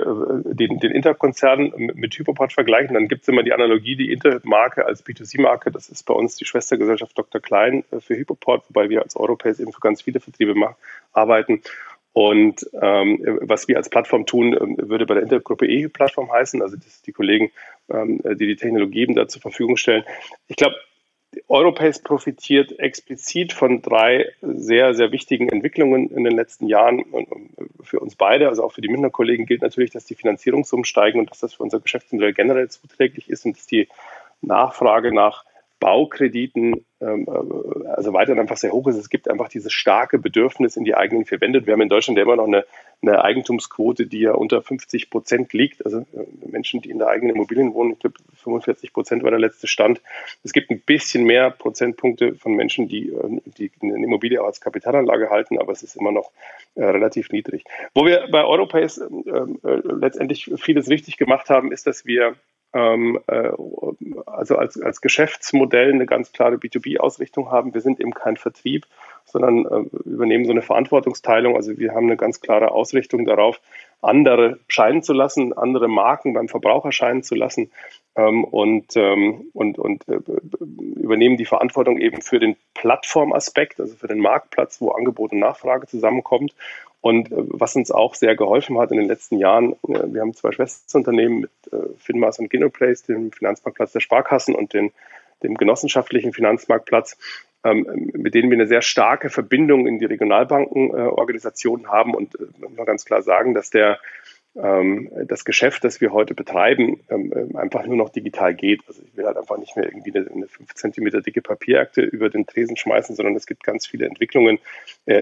äh, 0.45 0.55
den, 0.55 0.79
den 0.79 0.91
Interkonzern 0.91 1.73
mit 1.75 2.15
Hypoport 2.17 2.53
vergleichen, 2.53 2.93
dann 2.93 3.09
gibt 3.09 3.23
es 3.23 3.27
immer 3.27 3.43
die 3.43 3.51
Analogie, 3.51 3.97
die 3.97 4.13
Intermarke 4.13 4.85
als 4.85 5.05
B2C-Marke, 5.05 5.69
das 5.69 5.89
ist 5.89 6.05
bei 6.05 6.13
uns 6.13 6.37
die 6.37 6.45
Schwestergesellschaft 6.45 7.17
Dr. 7.17 7.41
Klein 7.41 7.83
äh, 7.91 7.99
für 7.99 8.15
Hypoport, 8.15 8.63
wobei 8.69 8.89
wir 8.89 9.01
als 9.01 9.17
Europace 9.17 9.59
eben 9.59 9.73
für 9.73 9.81
ganz 9.81 10.01
viele 10.01 10.21
Vertriebe 10.21 10.53
arbeiten. 11.11 11.61
Und 12.13 12.69
ähm, 12.79 13.39
was 13.41 13.67
wir 13.67 13.75
als 13.75 13.89
Plattform 13.89 14.25
tun, 14.25 14.53
ähm, 14.53 14.77
würde 14.77 15.05
bei 15.05 15.15
der 15.15 15.23
Intergruppe 15.23 15.67
E-Plattform 15.67 16.31
heißen, 16.31 16.61
also 16.61 16.77
das 16.77 17.01
die 17.01 17.11
Kollegen, 17.11 17.51
ähm, 17.89 18.21
die 18.23 18.47
die 18.47 18.55
Technologie 18.55 19.01
eben 19.01 19.15
da 19.15 19.27
zur 19.27 19.41
Verfügung 19.41 19.75
stellen. 19.77 20.05
Ich 20.47 20.55
glaube, 20.55 20.75
Europace 21.47 21.99
profitiert 21.99 22.79
explizit 22.79 23.53
von 23.53 23.81
drei 23.81 24.31
sehr, 24.41 24.93
sehr 24.93 25.11
wichtigen 25.11 25.49
Entwicklungen 25.49 26.09
in 26.09 26.23
den 26.23 26.35
letzten 26.35 26.67
Jahren. 26.67 27.01
Und 27.03 27.27
für 27.81 27.99
uns 27.99 28.15
beide, 28.15 28.49
also 28.49 28.63
auch 28.63 28.71
für 28.71 28.81
die 28.81 28.89
Münchner 28.89 29.09
Kollegen, 29.09 29.45
gilt 29.45 29.61
natürlich, 29.61 29.91
dass 29.91 30.05
die 30.05 30.15
Finanzierungssummen 30.15 30.85
steigen 30.85 31.19
und 31.19 31.29
dass 31.29 31.39
das 31.39 31.53
für 31.53 31.63
unser 31.63 31.79
Geschäftsmodell 31.79 32.33
generell 32.33 32.69
zuträglich 32.69 33.29
ist 33.29 33.45
und 33.45 33.57
dass 33.57 33.65
die 33.65 33.87
Nachfrage 34.41 35.13
nach 35.13 35.45
Baukrediten 35.79 36.85
ähm, 37.01 37.27
äh, 37.27 37.87
also 37.89 38.13
weiterhin 38.13 38.39
einfach 38.39 38.57
sehr 38.57 38.71
hoch 38.71 38.87
ist. 38.87 38.95
Es 38.95 39.09
gibt 39.09 39.29
einfach 39.29 39.49
dieses 39.49 39.73
starke 39.73 40.17
Bedürfnis 40.17 40.77
in 40.77 40.85
die 40.85 40.95
eigenen 40.95 41.25
vier 41.25 41.41
Wände. 41.41 41.65
Wir 41.65 41.73
haben 41.73 41.81
in 41.81 41.89
Deutschland 41.89 42.17
ja 42.17 42.23
immer 42.23 42.37
noch 42.37 42.47
eine, 42.47 42.65
eine 43.03 43.23
Eigentumsquote, 43.23 44.07
die 44.07 44.21
ja 44.21 44.33
unter 44.33 44.61
50 44.61 45.09
Prozent 45.09 45.53
liegt. 45.53 45.85
Also 45.85 45.99
äh, 45.99 46.47
Menschen, 46.49 46.81
die 46.81 46.89
in 46.89 46.97
der 46.97 47.07
eigenen 47.09 47.35
Immobilien 47.35 47.73
wohnen, 47.73 47.91
ich 47.91 47.99
glaube 47.99 48.15
45 48.35 48.93
Prozent 48.93 49.23
war 49.23 49.31
der 49.31 49.39
letzte 49.39 49.67
Stand. 49.67 50.01
Es 50.43 50.53
gibt 50.53 50.71
ein 50.71 50.79
bisschen 50.79 51.25
mehr 51.25 51.51
Prozentpunkte 51.51 52.35
von 52.35 52.53
Menschen, 52.53 52.87
die, 52.87 53.09
äh, 53.09 53.41
die 53.57 53.71
eine 53.81 54.03
Immobilie 54.03 54.41
als 54.41 54.61
Kapitalanlage 54.61 55.29
halten, 55.29 55.59
aber 55.59 55.71
es 55.71 55.83
ist 55.83 55.95
immer 55.95 56.11
noch 56.11 56.31
äh, 56.75 56.83
relativ 56.83 57.29
niedrig. 57.31 57.65
Wo 57.93 58.05
wir 58.05 58.27
bei 58.31 58.43
Europace 58.43 58.99
äh, 58.99 59.09
letztendlich 59.83 60.51
vieles 60.57 60.89
richtig 60.89 61.17
gemacht 61.17 61.49
haben, 61.49 61.71
ist, 61.71 61.85
dass 61.85 62.05
wir 62.05 62.35
ähm, 62.73 63.19
äh, 63.27 63.49
also 64.25 64.57
als, 64.57 64.81
als 64.81 65.01
Geschäftsmodell 65.01 65.93
eine 65.93 66.05
ganz 66.05 66.31
klare 66.31 66.55
B2B-Ausrichtung 66.55 67.51
haben. 67.51 67.73
Wir 67.73 67.81
sind 67.81 67.99
eben 67.99 68.13
kein 68.13 68.37
Vertrieb, 68.37 68.85
sondern 69.25 69.65
äh, 69.65 70.09
übernehmen 70.09 70.45
so 70.45 70.51
eine 70.51 70.61
Verantwortungsteilung. 70.61 71.55
Also 71.55 71.77
wir 71.77 71.93
haben 71.93 72.07
eine 72.07 72.17
ganz 72.17 72.41
klare 72.41 72.71
Ausrichtung 72.71 73.25
darauf, 73.25 73.61
andere 74.01 74.59
scheinen 74.67 75.03
zu 75.03 75.13
lassen, 75.13 75.53
andere 75.53 75.87
Marken 75.87 76.33
beim 76.33 76.49
Verbraucher 76.49 76.91
scheinen 76.91 77.23
zu 77.23 77.35
lassen 77.35 77.71
ähm, 78.15 78.43
und, 78.43 78.95
ähm, 78.95 79.49
und, 79.53 79.79
und 79.79 80.07
äh, 80.09 80.19
übernehmen 80.95 81.37
die 81.37 81.45
Verantwortung 81.45 81.97
eben 81.97 82.21
für 82.21 82.39
den 82.39 82.55
Plattformaspekt, 82.73 83.79
also 83.79 83.95
für 83.95 84.07
den 84.07 84.19
Marktplatz, 84.19 84.81
wo 84.81 84.91
Angebot 84.91 85.31
und 85.31 85.39
Nachfrage 85.39 85.87
zusammenkommt 85.87 86.53
und 87.03 87.33
äh, 87.33 87.35
was 87.35 87.75
uns 87.75 87.91
auch 87.91 88.15
sehr 88.15 88.37
geholfen 88.37 88.79
hat 88.79 88.91
in 88.91 88.97
den 88.97 89.07
letzten 89.07 89.37
Jahren, 89.37 89.73
äh, 89.89 90.13
wir 90.13 90.21
haben 90.21 90.33
zwei 90.33 90.53
Schwesterunternehmen 90.53 91.41
mit 91.41 91.51
äh, 91.71 91.89
Finmas 91.97 92.39
und 92.39 92.49
Genoplace, 92.49 93.03
dem 93.03 93.33
Finanzmarktplatz 93.33 93.91
der 93.91 93.99
Sparkassen 93.99 94.55
und 94.55 94.73
den, 94.73 94.93
dem 95.43 95.55
genossenschaftlichen 95.55 96.31
Finanzmarktplatz, 96.31 97.17
ähm, 97.65 98.09
mit 98.13 98.33
denen 98.35 98.49
wir 98.49 98.55
eine 98.55 98.67
sehr 98.67 98.81
starke 98.81 99.29
Verbindung 99.29 99.85
in 99.85 99.99
die 99.99 100.05
Regionalbankenorganisationen 100.05 101.89
haben 101.89 102.15
und 102.15 102.37
man 102.57 102.73
kann 102.77 102.85
ganz 102.85 103.03
klar 103.03 103.21
sagen, 103.21 103.53
dass 103.53 103.69
der 103.69 103.99
ähm, 104.55 105.09
das 105.27 105.43
Geschäft, 105.43 105.83
das 105.83 105.99
wir 105.99 106.13
heute 106.13 106.35
betreiben, 106.35 107.01
ähm, 107.09 107.57
einfach 107.57 107.85
nur 107.85 107.97
noch 107.97 108.09
digital 108.09 108.53
geht. 108.53 108.81
Also 108.87 109.01
ich 109.03 109.17
will 109.17 109.25
halt 109.25 109.35
einfach 109.35 109.57
nicht 109.57 109.75
mehr 109.75 109.87
irgendwie 109.87 110.15
eine, 110.15 110.47
5 110.47 110.73
cm 110.73 111.21
dicke 111.21 111.41
Papierakte 111.41 112.01
über 112.01 112.29
den 112.29 112.45
Tresen 112.45 112.77
schmeißen, 112.77 113.13
sondern 113.15 113.35
es 113.35 113.45
gibt 113.45 113.63
ganz 113.63 113.87
viele 113.87 114.05
Entwicklungen 114.05 114.59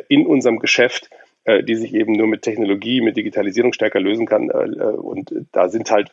in 0.10 0.28
unserem 0.28 0.60
Geschäft, 0.60 1.10
äh, 1.44 1.64
die 1.64 1.76
sich 1.76 1.94
eben 1.94 2.14
nur 2.14 2.28
mit 2.28 2.44
Technologie, 2.44 3.02
mit 3.02 3.18
Digitalisierung 3.18 3.74
stärker 3.74 4.00
lösen 4.00 4.26
kann. 4.26 4.50
Äh, 4.50 4.66
äh, 4.66 4.96
und 4.96 5.34
da 5.52 5.70
sind 5.70 5.90
halt, 5.92 6.12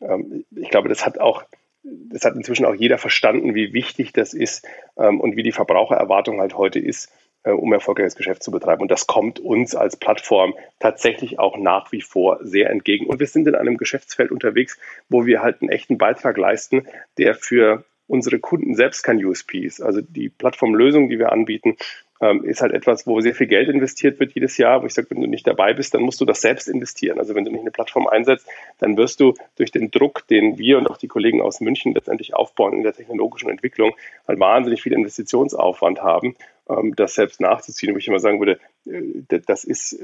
ähm, 0.00 0.44
ich 0.54 0.70
glaube, 0.70 0.88
das 0.88 1.06
hat 1.06 1.18
auch, 1.18 1.44
das 1.82 2.24
hat 2.24 2.34
inzwischen 2.34 2.66
auch 2.66 2.74
jeder 2.74 2.98
verstanden, 2.98 3.54
wie 3.54 3.72
wichtig 3.72 4.12
das 4.12 4.34
ist 4.34 4.66
ähm, 4.98 5.20
und 5.20 5.36
wie 5.36 5.42
die 5.42 5.52
Verbrauchererwartung 5.52 6.40
halt 6.40 6.56
heute 6.56 6.78
ist, 6.78 7.12
äh, 7.44 7.52
um 7.52 7.72
erfolgreiches 7.72 8.16
Geschäft 8.16 8.42
zu 8.42 8.50
betreiben. 8.50 8.82
Und 8.82 8.90
das 8.90 9.06
kommt 9.06 9.38
uns 9.38 9.74
als 9.74 9.96
Plattform 9.96 10.54
tatsächlich 10.78 11.38
auch 11.38 11.56
nach 11.56 11.92
wie 11.92 12.02
vor 12.02 12.40
sehr 12.42 12.70
entgegen. 12.70 13.06
Und 13.06 13.20
wir 13.20 13.26
sind 13.26 13.46
in 13.46 13.54
einem 13.54 13.76
Geschäftsfeld 13.76 14.30
unterwegs, 14.30 14.78
wo 15.08 15.26
wir 15.26 15.42
halt 15.42 15.62
einen 15.62 15.70
echten 15.70 15.96
Beitrag 15.96 16.36
leisten, 16.36 16.86
der 17.18 17.34
für 17.34 17.84
unsere 18.08 18.38
Kunden 18.38 18.74
selbst 18.74 19.02
kein 19.02 19.24
USP 19.24 19.60
ist. 19.60 19.80
Also 19.80 20.00
die 20.00 20.28
Plattformlösung, 20.28 21.08
die 21.08 21.18
wir 21.18 21.32
anbieten, 21.32 21.76
ähm, 22.20 22.44
ist 22.44 22.62
halt 22.62 22.72
etwas, 22.72 23.06
wo 23.06 23.20
sehr 23.20 23.34
viel 23.34 23.46
Geld 23.46 23.68
investiert 23.68 24.18
wird 24.20 24.32
jedes 24.32 24.56
Jahr, 24.56 24.82
wo 24.82 24.86
ich 24.86 24.94
sage, 24.94 25.10
wenn 25.10 25.20
du 25.20 25.26
nicht 25.26 25.46
dabei 25.46 25.74
bist, 25.74 25.94
dann 25.94 26.02
musst 26.02 26.20
du 26.20 26.24
das 26.24 26.40
selbst 26.40 26.68
investieren. 26.68 27.18
Also 27.18 27.34
wenn 27.34 27.44
du 27.44 27.50
nicht 27.50 27.60
eine 27.60 27.70
Plattform 27.70 28.06
einsetzt, 28.06 28.46
dann 28.78 28.96
wirst 28.96 29.20
du 29.20 29.34
durch 29.56 29.70
den 29.70 29.90
Druck, 29.90 30.26
den 30.28 30.58
wir 30.58 30.78
und 30.78 30.88
auch 30.88 30.96
die 30.96 31.08
Kollegen 31.08 31.40
aus 31.40 31.60
München 31.60 31.94
letztendlich 31.94 32.34
aufbauen 32.34 32.74
in 32.74 32.82
der 32.82 32.94
technologischen 32.94 33.50
Entwicklung, 33.50 33.94
halt 34.26 34.40
wahnsinnig 34.40 34.82
viel 34.82 34.92
Investitionsaufwand 34.92 36.02
haben, 36.02 36.36
ähm, 36.68 36.94
das 36.96 37.14
selbst 37.14 37.40
nachzuziehen. 37.40 37.94
Wo 37.94 37.98
ich 37.98 38.08
immer 38.08 38.20
sagen 38.20 38.40
würde, 38.40 38.58
äh, 38.86 39.40
das 39.46 39.64
ist 39.64 39.98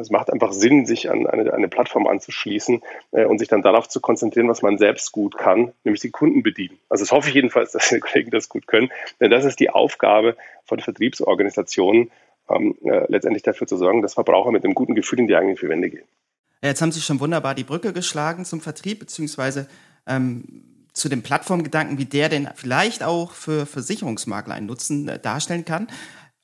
es 0.00 0.10
macht 0.10 0.32
einfach 0.32 0.52
Sinn, 0.52 0.86
sich 0.86 1.10
an 1.10 1.26
eine, 1.26 1.52
eine 1.52 1.68
Plattform 1.68 2.06
anzuschließen 2.06 2.82
äh, 3.12 3.24
und 3.24 3.38
sich 3.38 3.48
dann 3.48 3.62
darauf 3.62 3.88
zu 3.88 4.00
konzentrieren, 4.00 4.48
was 4.48 4.62
man 4.62 4.78
selbst 4.78 5.12
gut 5.12 5.36
kann, 5.36 5.72
nämlich 5.84 6.00
die 6.00 6.10
Kunden 6.10 6.42
bedienen. 6.42 6.78
Also 6.88 7.02
das 7.02 7.12
hoffe 7.12 7.28
ich 7.28 7.34
jedenfalls, 7.34 7.72
dass 7.72 7.88
die 7.88 8.00
Kollegen 8.00 8.30
das 8.30 8.48
gut 8.48 8.66
können, 8.66 8.90
denn 9.20 9.30
das 9.30 9.44
ist 9.44 9.58
die 9.60 9.70
Aufgabe 9.70 10.36
von 10.64 10.80
Vertriebsorganisationen, 10.80 12.10
ähm, 12.48 12.76
äh, 12.84 13.04
letztendlich 13.08 13.42
dafür 13.42 13.66
zu 13.66 13.76
sorgen, 13.76 14.02
dass 14.02 14.14
Verbraucher 14.14 14.52
mit 14.52 14.64
einem 14.64 14.74
guten 14.74 14.94
Gefühl 14.94 15.20
in 15.20 15.26
die 15.26 15.36
eigenen 15.36 15.56
vier 15.56 15.68
Wände 15.68 15.90
gehen. 15.90 16.04
Jetzt 16.62 16.80
haben 16.80 16.92
Sie 16.92 17.00
schon 17.00 17.18
wunderbar 17.18 17.56
die 17.56 17.64
Brücke 17.64 17.92
geschlagen 17.92 18.44
zum 18.44 18.60
Vertrieb, 18.60 19.00
beziehungsweise 19.00 19.66
ähm, 20.06 20.62
zu 20.92 21.08
dem 21.08 21.22
Plattformgedanken, 21.22 21.98
wie 21.98 22.04
der 22.04 22.28
denn 22.28 22.48
vielleicht 22.54 23.02
auch 23.02 23.32
für 23.32 23.66
Versicherungsmakler 23.66 24.54
einen 24.54 24.66
Nutzen 24.66 25.08
äh, 25.08 25.18
darstellen 25.18 25.64
kann. 25.64 25.88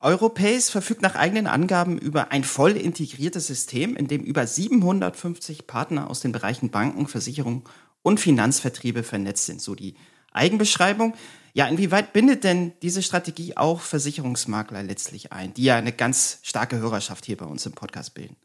Europace 0.00 0.71
verfügt 0.71 1.02
nach 1.02 1.17
eigenen 1.17 1.49
Angaben 1.49 1.99
über 1.99 2.31
ein 2.31 2.45
voll 2.45 2.76
integriertes 2.76 3.49
System, 3.49 3.97
in 3.97 4.07
dem 4.07 4.23
über 4.23 4.47
750 4.47 5.67
Partner 5.67 6.09
aus 6.09 6.21
den 6.21 6.31
Bereichen 6.31 6.71
Banken, 6.71 7.09
Versicherungen 7.09 7.64
und 8.02 8.21
Finanzvertriebe 8.21 9.02
vernetzt 9.02 9.47
sind. 9.47 9.61
So 9.61 9.75
die 9.75 9.95
Eigenbeschreibung. 10.33 11.14
Ja, 11.52 11.67
inwieweit 11.67 12.12
bindet 12.12 12.45
denn 12.45 12.73
diese 12.83 13.02
Strategie 13.02 13.57
auch 13.57 13.81
Versicherungsmakler 13.81 14.85
letztlich 14.85 15.33
ein, 15.33 15.52
die 15.55 15.64
ja 15.64 15.76
eine 15.76 15.93
ganz 15.93 16.40
starke 16.45 16.78
Hörerschaft 16.78 17.25
hier 17.25 17.37
bei 17.37 17.47
uns 17.47 17.67
im 17.67 17.73
Podcast 17.73 18.14
bilden? 18.14 18.37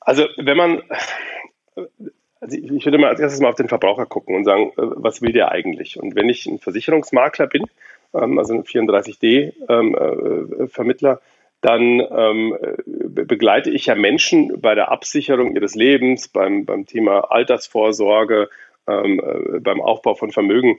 Also, 0.00 0.26
wenn 0.36 0.56
man, 0.56 0.82
also 2.40 2.56
ich 2.56 2.84
würde 2.84 2.98
mal 2.98 3.08
als 3.08 3.20
erstes 3.20 3.40
mal 3.40 3.48
auf 3.48 3.56
den 3.56 3.68
Verbraucher 3.68 4.04
gucken 4.04 4.36
und 4.36 4.44
sagen, 4.44 4.72
äh, 4.76 4.82
was 4.96 5.22
will 5.22 5.32
der 5.32 5.50
eigentlich? 5.50 5.98
Und 5.98 6.14
wenn 6.14 6.28
ich 6.28 6.44
ein 6.46 6.58
Versicherungsmakler 6.58 7.46
bin, 7.46 7.64
also 8.12 8.54
ein 8.54 8.64
34D-Vermittler, 8.64 11.10
ähm, 11.10 11.16
äh, 11.16 11.20
dann 11.62 12.02
ähm, 12.10 12.54
begleite 12.84 13.70
ich 13.70 13.86
ja 13.86 13.94
Menschen 13.94 14.60
bei 14.60 14.74
der 14.74 14.92
Absicherung 14.92 15.54
ihres 15.54 15.74
Lebens, 15.74 16.28
beim, 16.28 16.64
beim 16.64 16.86
Thema 16.86 17.32
Altersvorsorge, 17.32 18.48
ähm, 18.86 19.20
äh, 19.20 19.58
beim 19.60 19.80
Aufbau 19.80 20.14
von 20.14 20.30
Vermögen. 20.30 20.78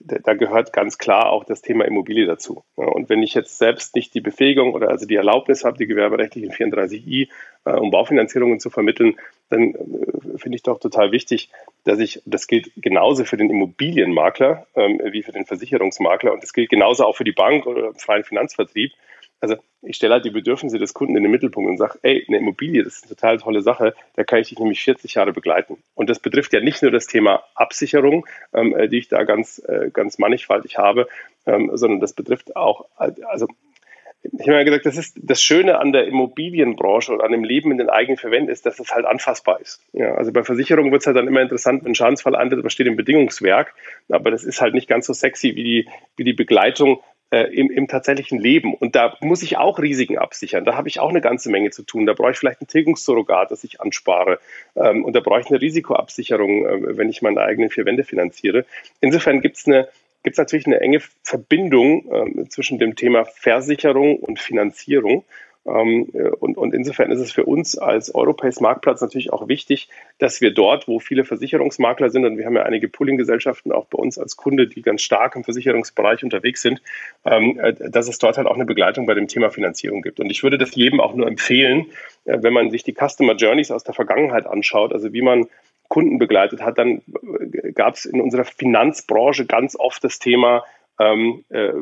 Da 0.00 0.34
gehört 0.34 0.72
ganz 0.72 0.98
klar 0.98 1.30
auch 1.30 1.44
das 1.44 1.62
Thema 1.62 1.84
Immobilie 1.84 2.26
dazu. 2.26 2.64
Und 2.74 3.08
wenn 3.08 3.22
ich 3.22 3.34
jetzt 3.34 3.58
selbst 3.58 3.94
nicht 3.94 4.14
die 4.14 4.20
Befähigung 4.20 4.74
oder 4.74 4.90
also 4.90 5.06
die 5.06 5.14
Erlaubnis 5.14 5.64
habe, 5.64 5.78
die 5.78 5.86
gewerberechtlichen 5.86 6.52
34i, 6.52 7.28
äh, 7.64 7.70
um 7.72 7.90
Baufinanzierungen 7.90 8.60
zu 8.60 8.70
vermitteln, 8.70 9.16
dann 9.48 9.74
äh, 9.74 10.38
finde 10.38 10.56
ich 10.56 10.62
doch 10.62 10.78
total 10.80 11.12
wichtig, 11.12 11.50
dass 11.84 11.98
ich, 11.98 12.22
das 12.26 12.46
gilt 12.46 12.70
genauso 12.76 13.24
für 13.24 13.36
den 13.36 13.50
Immobilienmakler 13.50 14.66
ähm, 14.74 15.00
wie 15.10 15.22
für 15.22 15.32
den 15.32 15.46
Versicherungsmakler 15.46 16.32
und 16.32 16.42
das 16.42 16.52
gilt 16.52 16.70
genauso 16.70 17.04
auch 17.04 17.16
für 17.16 17.24
die 17.24 17.32
Bank 17.32 17.66
oder 17.66 17.92
den 17.92 17.98
freien 17.98 18.24
Finanzvertrieb. 18.24 18.92
Also 19.44 19.56
ich 19.82 19.96
stelle 19.96 20.14
halt 20.14 20.24
die 20.24 20.30
Bedürfnisse 20.30 20.78
des 20.78 20.94
Kunden 20.94 21.18
in 21.18 21.22
den 21.22 21.30
Mittelpunkt 21.30 21.68
und 21.68 21.76
sage, 21.76 21.98
ey, 22.00 22.24
eine 22.26 22.38
Immobilie, 22.38 22.82
das 22.82 22.94
ist 22.94 23.04
eine 23.04 23.14
total 23.14 23.36
tolle 23.36 23.60
Sache, 23.60 23.92
da 24.16 24.24
kann 24.24 24.38
ich 24.38 24.48
dich 24.48 24.58
nämlich 24.58 24.82
40 24.82 25.12
Jahre 25.12 25.34
begleiten. 25.34 25.82
Und 25.94 26.08
das 26.08 26.18
betrifft 26.18 26.54
ja 26.54 26.60
nicht 26.60 26.80
nur 26.80 26.90
das 26.90 27.06
Thema 27.06 27.44
Absicherung, 27.54 28.26
ähm, 28.54 28.74
äh, 28.74 28.88
die 28.88 28.96
ich 28.96 29.08
da 29.08 29.24
ganz, 29.24 29.58
äh, 29.68 29.90
ganz 29.92 30.16
mannigfaltig 30.16 30.78
habe, 30.78 31.08
ähm, 31.44 31.70
sondern 31.74 32.00
das 32.00 32.14
betrifft 32.14 32.56
auch, 32.56 32.86
also 32.96 33.48
ich 34.32 34.48
habe 34.48 34.56
ja 34.56 34.64
gesagt, 34.64 34.86
das 34.86 34.96
ist 34.96 35.18
das 35.22 35.42
Schöne 35.42 35.78
an 35.78 35.92
der 35.92 36.06
Immobilienbranche 36.06 37.12
oder 37.12 37.24
an 37.24 37.32
dem 37.32 37.44
Leben 37.44 37.70
in 37.70 37.76
den 37.76 37.90
eigenen 37.90 38.16
Verwänden 38.16 38.50
ist, 38.50 38.64
dass 38.64 38.80
es 38.80 38.94
halt 38.94 39.04
anfassbar 39.04 39.60
ist. 39.60 39.82
Ja, 39.92 40.14
also 40.14 40.32
bei 40.32 40.42
Versicherungen 40.42 40.90
wird 40.90 41.02
es 41.02 41.06
halt 41.06 41.18
dann 41.18 41.28
immer 41.28 41.42
interessant, 41.42 41.84
wenn 41.84 41.94
Schadensfall 41.94 42.34
eintritt, 42.34 42.64
was 42.64 42.72
steht 42.72 42.86
im 42.86 42.96
Bedingungswerk. 42.96 43.74
Aber 44.08 44.30
das 44.30 44.44
ist 44.44 44.62
halt 44.62 44.72
nicht 44.72 44.88
ganz 44.88 45.06
so 45.06 45.12
sexy 45.12 45.54
wie 45.56 45.64
die, 45.64 45.88
wie 46.16 46.24
die 46.24 46.32
Begleitung 46.32 47.00
äh, 47.34 47.52
im, 47.52 47.68
im 47.68 47.88
tatsächlichen 47.88 48.38
Leben. 48.38 48.74
Und 48.74 48.94
da 48.94 49.16
muss 49.20 49.42
ich 49.42 49.56
auch 49.56 49.80
Risiken 49.80 50.18
absichern. 50.18 50.64
Da 50.64 50.76
habe 50.76 50.88
ich 50.88 51.00
auch 51.00 51.08
eine 51.08 51.20
ganze 51.20 51.50
Menge 51.50 51.70
zu 51.70 51.82
tun. 51.82 52.06
Da 52.06 52.12
brauche 52.12 52.30
ich 52.30 52.38
vielleicht 52.38 52.62
ein 52.62 52.68
Tilgungssurrogat, 52.68 53.50
das 53.50 53.64
ich 53.64 53.80
anspare. 53.80 54.38
Ähm, 54.76 55.04
und 55.04 55.16
da 55.16 55.20
brauche 55.20 55.40
ich 55.40 55.48
eine 55.48 55.60
Risikoabsicherung, 55.60 56.64
äh, 56.64 56.96
wenn 56.96 57.08
ich 57.08 57.22
meine 57.22 57.40
eigenen 57.40 57.70
vier 57.70 57.86
Wände 57.86 58.04
finanziere. 58.04 58.66
Insofern 59.00 59.40
gibt 59.40 59.56
es 59.56 59.66
eine 59.66 59.88
gibt 60.22 60.34
es 60.34 60.38
natürlich 60.38 60.66
eine 60.66 60.80
enge 60.80 61.00
Verbindung 61.22 62.10
äh, 62.10 62.48
zwischen 62.48 62.78
dem 62.78 62.94
Thema 62.96 63.24
Versicherung 63.26 64.16
und 64.16 64.38
Finanzierung. 64.38 65.24
Ähm, 65.66 66.08
äh, 66.12 66.28
und, 66.28 66.56
und 66.56 66.74
insofern 66.74 67.10
ist 67.10 67.20
es 67.20 67.32
für 67.32 67.44
uns 67.44 67.78
als 67.78 68.14
Europace 68.14 68.60
Marktplatz 68.60 69.00
natürlich 69.00 69.32
auch 69.32 69.48
wichtig, 69.48 69.88
dass 70.18 70.40
wir 70.40 70.52
dort, 70.52 70.88
wo 70.88 70.98
viele 70.98 71.24
Versicherungsmakler 71.24 72.10
sind, 72.10 72.24
und 72.26 72.36
wir 72.36 72.46
haben 72.46 72.56
ja 72.56 72.64
einige 72.64 72.88
Pooling-Gesellschaften 72.88 73.72
auch 73.72 73.86
bei 73.86 73.98
uns 73.98 74.18
als 74.18 74.36
Kunde, 74.36 74.66
die 74.66 74.82
ganz 74.82 75.02
stark 75.02 75.36
im 75.36 75.44
Versicherungsbereich 75.44 76.22
unterwegs 76.22 76.62
sind, 76.62 76.82
ähm, 77.24 77.58
äh, 77.58 77.74
dass 77.90 78.08
es 78.08 78.18
dort 78.18 78.36
halt 78.36 78.46
auch 78.46 78.56
eine 78.56 78.66
Begleitung 78.66 79.06
bei 79.06 79.14
dem 79.14 79.28
Thema 79.28 79.50
Finanzierung 79.50 80.02
gibt. 80.02 80.20
Und 80.20 80.30
ich 80.30 80.42
würde 80.42 80.58
das 80.58 80.74
jedem 80.74 81.00
auch 81.00 81.14
nur 81.14 81.26
empfehlen, 81.26 81.86
äh, 82.24 82.38
wenn 82.42 82.52
man 82.52 82.70
sich 82.70 82.82
die 82.82 82.94
Customer 82.94 83.34
Journeys 83.34 83.70
aus 83.70 83.84
der 83.84 83.94
Vergangenheit 83.94 84.46
anschaut, 84.46 84.92
also 84.92 85.12
wie 85.12 85.22
man 85.22 85.46
Kunden 85.88 86.18
begleitet 86.18 86.62
hat, 86.62 86.78
dann 86.78 87.02
gab 87.74 87.94
es 87.94 88.06
in 88.06 88.20
unserer 88.20 88.44
Finanzbranche 88.44 89.46
ganz 89.46 89.76
oft 89.76 90.02
das 90.02 90.18
Thema 90.18 90.64
ähm, 90.98 91.44
äh, 91.48 91.72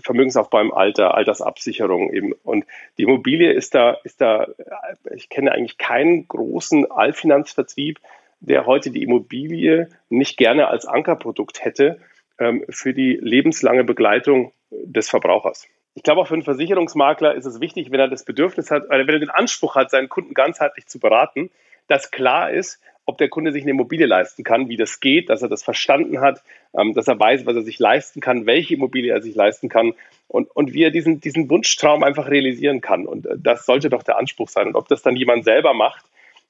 Vermögensaufbau 0.00 0.60
im 0.60 0.72
Alter, 0.72 1.14
Altersabsicherung 1.14 2.12
eben. 2.12 2.32
Und 2.42 2.64
die 2.96 3.02
Immobilie 3.02 3.52
ist 3.52 3.74
da, 3.74 3.98
ist 4.04 4.20
da, 4.20 4.44
äh, 4.44 5.14
ich 5.14 5.28
kenne 5.28 5.52
eigentlich 5.52 5.78
keinen 5.78 6.26
großen 6.28 6.90
Allfinanzvertrieb, 6.90 8.00
der 8.40 8.66
heute 8.66 8.90
die 8.90 9.02
Immobilie 9.02 9.88
nicht 10.08 10.36
gerne 10.36 10.68
als 10.68 10.86
Ankerprodukt 10.86 11.64
hätte 11.64 12.00
ähm, 12.38 12.64
für 12.68 12.92
die 12.92 13.18
lebenslange 13.20 13.84
Begleitung 13.84 14.52
des 14.70 15.10
Verbrauchers. 15.10 15.68
Ich 15.94 16.02
glaube, 16.02 16.22
auch 16.22 16.28
für 16.28 16.34
einen 16.34 16.42
Versicherungsmakler 16.42 17.34
ist 17.34 17.44
es 17.44 17.60
wichtig, 17.60 17.90
wenn 17.90 18.00
er 18.00 18.08
das 18.08 18.24
Bedürfnis 18.24 18.70
hat, 18.70 18.86
oder 18.86 19.06
wenn 19.06 19.14
er 19.14 19.18
den 19.18 19.30
Anspruch 19.30 19.76
hat, 19.76 19.90
seinen 19.90 20.08
Kunden 20.08 20.32
ganzheitlich 20.32 20.86
zu 20.86 20.98
beraten, 20.98 21.50
dass 21.88 22.10
klar 22.10 22.50
ist, 22.50 22.80
ob 23.04 23.18
der 23.18 23.28
Kunde 23.28 23.52
sich 23.52 23.62
eine 23.62 23.72
Immobilie 23.72 24.06
leisten 24.06 24.44
kann, 24.44 24.68
wie 24.68 24.76
das 24.76 25.00
geht, 25.00 25.28
dass 25.28 25.42
er 25.42 25.48
das 25.48 25.62
verstanden 25.62 26.20
hat, 26.20 26.42
ähm, 26.78 26.94
dass 26.94 27.08
er 27.08 27.18
weiß, 27.18 27.46
was 27.46 27.56
er 27.56 27.62
sich 27.62 27.78
leisten 27.78 28.20
kann, 28.20 28.46
welche 28.46 28.74
Immobilie 28.74 29.12
er 29.12 29.22
sich 29.22 29.34
leisten 29.34 29.68
kann 29.68 29.94
und, 30.28 30.50
und 30.54 30.72
wie 30.72 30.84
er 30.84 30.90
diesen, 30.90 31.20
diesen 31.20 31.50
Wunschtraum 31.50 32.02
einfach 32.02 32.28
realisieren 32.28 32.80
kann. 32.80 33.06
Und 33.06 33.26
äh, 33.26 33.36
das 33.36 33.66
sollte 33.66 33.90
doch 33.90 34.02
der 34.02 34.18
Anspruch 34.18 34.48
sein. 34.48 34.68
Und 34.68 34.76
ob 34.76 34.88
das 34.88 35.02
dann 35.02 35.16
jemand 35.16 35.44
selber 35.44 35.74
macht 35.74 36.04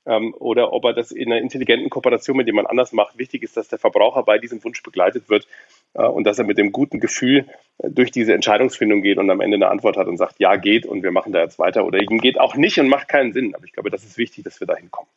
ähm, 0.07 0.35
oder 0.39 0.73
ob 0.73 0.85
er 0.85 0.93
das 0.93 1.11
in 1.11 1.33
einer 1.33 1.41
intelligenten 1.41 1.91
Kooperation 1.91 2.37
mit 2.37 2.47
jemand 2.47 2.69
anders 2.69 2.93
macht, 2.93 3.19
wichtig 3.19 3.43
ist, 3.43 3.57
dass 3.57 3.69
der 3.69 3.79
Verbraucher 3.79 4.23
bei 4.23 4.39
diesem 4.39 4.63
Wunsch 4.63 4.83
begleitet 4.83 5.29
wird 5.29 5.47
äh, 5.95 6.03
und 6.03 6.25
dass 6.25 6.39
er 6.39 6.45
mit 6.45 6.59
dem 6.59 6.73
guten 6.73 7.01
Gefühl 7.01 7.47
äh, 7.79 7.91
durch 7.91 8.11
diese 8.11 8.35
Entscheidungsfindung 8.35 9.01
geht 9.01 9.19
und 9.19 9.31
am 9.31 9.41
Ende 9.41 9.57
eine 9.57 9.69
Antwort 9.69 9.97
hat 9.97 10.07
und 10.07 10.19
sagt, 10.19 10.39
ja, 10.39 10.57
geht 10.57 10.85
und 10.85 11.03
wir 11.03 11.13
machen 11.13 11.33
da 11.33 11.41
jetzt 11.41 11.59
weiter 11.59 11.85
oder 11.87 11.99
ihm 11.99 12.19
geht 12.19 12.39
auch 12.39 12.57
nicht 12.57 12.79
und 12.79 12.89
macht 12.89 13.09
keinen 13.09 13.33
Sinn. 13.33 13.55
Aber 13.55 13.65
ich 13.65 13.73
glaube, 13.73 13.91
das 13.91 14.05
ist 14.05 14.19
wichtig, 14.19 14.45
dass 14.45 14.61
wir 14.61 14.67
da 14.67 14.77
hinkommen. 14.77 15.09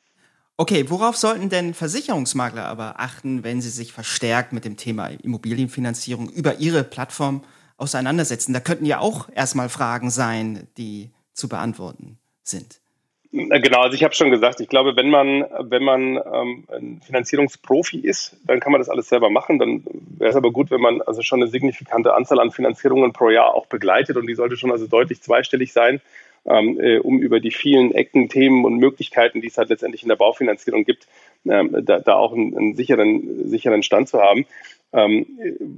Okay, 0.58 0.90
worauf 0.90 1.18
sollten 1.18 1.50
denn 1.50 1.74
Versicherungsmakler 1.74 2.66
aber 2.66 2.96
achten, 2.98 3.44
wenn 3.44 3.62
sie 3.62 3.70
sich 3.70 3.92
verstärkt 3.92 4.54
mit 4.54 4.64
dem 4.64 4.78
Thema 4.78 5.08
Immobilienfinanzierung 5.08 6.30
über 6.30 6.60
ihre 6.60 6.86
Plattform 6.86 7.44
auseinandersetzen? 7.78 8.54
Da 8.54 8.62
könnten 8.62 8.86
ja 8.86 9.00
auch 9.00 9.28
erstmal 9.36 9.68
Fragen 9.68 10.10
sein, 10.10 10.68
die 10.78 11.12
zu 11.34 11.50
beantworten 11.50 12.20
sind. 12.44 12.80
Genau, 13.34 13.82
also 13.82 13.96
ich 13.96 14.04
habe 14.06 14.14
schon 14.14 14.32
gesagt, 14.32 14.62
ich 14.62 14.70
glaube, 14.70 14.96
wenn 14.96 15.10
man, 15.10 15.44
wenn 15.60 15.84
man 15.84 16.16
ähm, 16.16 16.64
ein 16.72 17.02
Finanzierungsprofi 17.06 18.00
ist, 18.00 18.38
dann 18.46 18.62
kann 18.62 18.72
man 18.72 18.80
das 18.80 18.88
alles 18.88 19.10
selber 19.10 19.30
machen. 19.30 19.60
Dann 19.60 19.84
wäre 20.18 20.30
es 20.30 20.38
aber 20.38 20.52
gut, 20.52 20.72
wenn 20.72 20.80
man 20.80 21.02
also 21.02 21.22
schon 21.22 21.42
eine 21.42 21.52
signifikante 21.52 22.14
Anzahl 22.14 22.40
an 22.40 22.52
Finanzierungen 22.52 23.12
pro 23.12 23.30
Jahr 23.30 23.54
auch 23.54 23.66
begleitet 23.66 24.16
und 24.16 24.28
die 24.28 24.36
sollte 24.36 24.56
schon 24.56 24.72
also 24.72 24.88
deutlich 24.88 25.22
zweistellig 25.22 25.74
sein 25.74 26.00
um 26.46 27.20
über 27.20 27.40
die 27.40 27.52
vielen 27.52 27.92
Ecken, 27.92 28.30
Themen 28.30 28.66
und 28.66 28.78
Möglichkeiten, 28.78 29.42
die 29.42 29.48
es 29.48 29.58
halt 29.58 29.70
letztendlich 29.70 30.04
in 30.04 30.10
der 30.10 30.16
Baufinanzierung 30.16 30.86
gibt, 30.86 31.08
ähm, 31.46 31.76
da, 31.84 32.00
da, 32.00 32.16
auch 32.16 32.34
einen, 32.34 32.56
einen, 32.58 32.76
sicheren, 32.76 33.50
sicheren 33.50 33.84
Stand 33.84 34.10
zu 34.10 34.22
haben. 34.22 34.46
Ähm, 34.94 35.26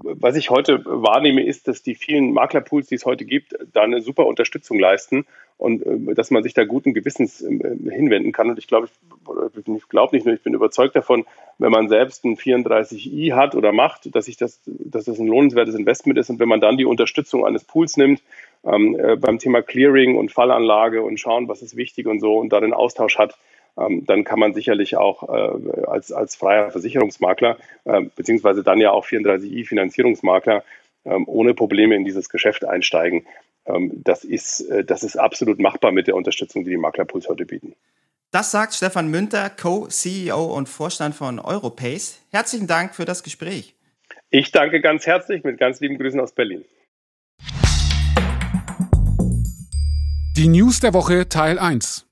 was 0.04 0.36
ich 0.36 0.50
heute 0.50 0.84
wahrnehme, 0.86 1.44
ist, 1.44 1.68
dass 1.68 1.84
die 1.84 1.96
vielen 1.96 2.34
Maklerpools, 2.34 2.88
die 2.88 2.96
es 2.96 3.06
heute 3.06 3.26
gibt, 3.26 3.56
da 3.74 3.82
eine 3.82 4.02
super 4.02 4.26
Unterstützung 4.26 4.78
leisten 4.78 5.26
und 5.58 5.86
äh, 5.86 6.14
dass 6.14 6.32
man 6.32 6.44
sich 6.44 6.54
da 6.54 6.66
guten 6.66 6.94
Gewissens 6.94 7.42
äh, 7.42 7.50
hinwenden 7.90 8.32
kann. 8.32 8.50
Und 8.50 8.60
ich 8.60 8.68
glaube, 8.68 8.88
ich, 8.88 9.68
ich 9.68 9.90
glaube 9.90 10.16
nicht 10.16 10.26
nur, 10.26 10.36
ich 10.36 10.44
bin 10.44 10.54
überzeugt 10.54 10.96
davon, 10.96 11.26
wenn 11.58 11.72
man 11.72 11.90
selbst 11.90 12.24
ein 12.26 12.38
34i 12.38 13.34
hat 13.34 13.56
oder 13.56 13.72
macht, 13.72 14.16
dass, 14.16 14.28
ich 14.28 14.38
das, 14.38 14.62
dass 14.66 15.06
das 15.06 15.20
ein 15.20 15.28
lohnenswertes 15.28 15.76
Investment 15.76 16.20
ist. 16.20 16.30
Und 16.30 16.40
wenn 16.40 16.50
man 16.50 16.62
dann 16.62 16.78
die 16.78 16.86
Unterstützung 16.86 17.46
eines 17.46 17.64
Pools 17.64 17.98
nimmt, 17.98 18.22
ähm, 18.64 18.96
äh, 19.00 19.16
beim 19.16 19.40
Thema 19.40 19.62
Clearing 19.62 20.16
und 20.16 20.32
Fallanlage 20.32 21.02
und 21.02 21.20
schauen, 21.20 21.48
was 21.48 21.62
ist 21.62 21.76
wichtig 21.76 22.08
und 22.08 22.20
so 22.20 22.38
und 22.38 22.54
da 22.54 22.60
den 22.60 22.74
Austausch 22.74 23.18
hat, 23.18 23.38
ähm, 23.78 24.06
dann 24.06 24.24
kann 24.24 24.40
man 24.40 24.54
sicherlich 24.54 24.98
auch 24.98 25.30
äh, 25.30 25.86
als, 25.88 26.12
als 26.12 26.36
freier 26.36 26.72
Versicherungsmakler, 26.72 27.58
äh, 27.86 28.04
beziehungsweise 28.16 28.64
dann 28.64 28.80
ja 28.80 28.92
auch 28.92 29.06
34i 29.06 29.66
Finanzierungsmakler, 29.66 30.64
ähm, 31.06 31.26
ohne 31.28 31.54
Probleme 31.54 31.96
in 31.96 32.04
dieses 32.04 32.30
Geschäft 32.30 32.66
einsteigen. 32.66 33.26
Ähm, 33.68 33.92
das, 34.04 34.24
ist, 34.24 34.62
äh, 34.62 34.84
das 34.84 35.04
ist 35.04 35.18
absolut 35.18 35.60
machbar 35.60 35.92
mit 35.92 36.08
der 36.08 36.16
Unterstützung, 36.16 36.64
die 36.64 36.72
die 36.72 36.78
Maklerpools 36.78 37.28
heute 37.28 37.46
bieten. 37.46 37.76
Das 38.32 38.52
sagt 38.52 38.74
Stefan 38.74 39.10
Münter, 39.10 39.50
Co-CEO 39.50 40.46
und 40.54 40.68
Vorstand 40.68 41.16
von 41.16 41.40
Europace. 41.40 42.20
Herzlichen 42.32 42.68
Dank 42.68 42.96
für 42.96 43.06
das 43.06 43.24
Gespräch. 43.24 43.76
Ich 44.30 44.52
danke 44.52 44.82
ganz 44.82 45.06
herzlich 45.06 45.44
mit 45.44 45.58
ganz 45.58 45.80
lieben 45.80 45.98
Grüßen 45.98 46.20
aus 46.20 46.34
Berlin. 46.34 46.66
Die 50.36 50.48
News 50.48 50.82
der 50.82 50.94
Woche 50.94 51.30
Teil 51.30 51.58
1. 51.58 52.06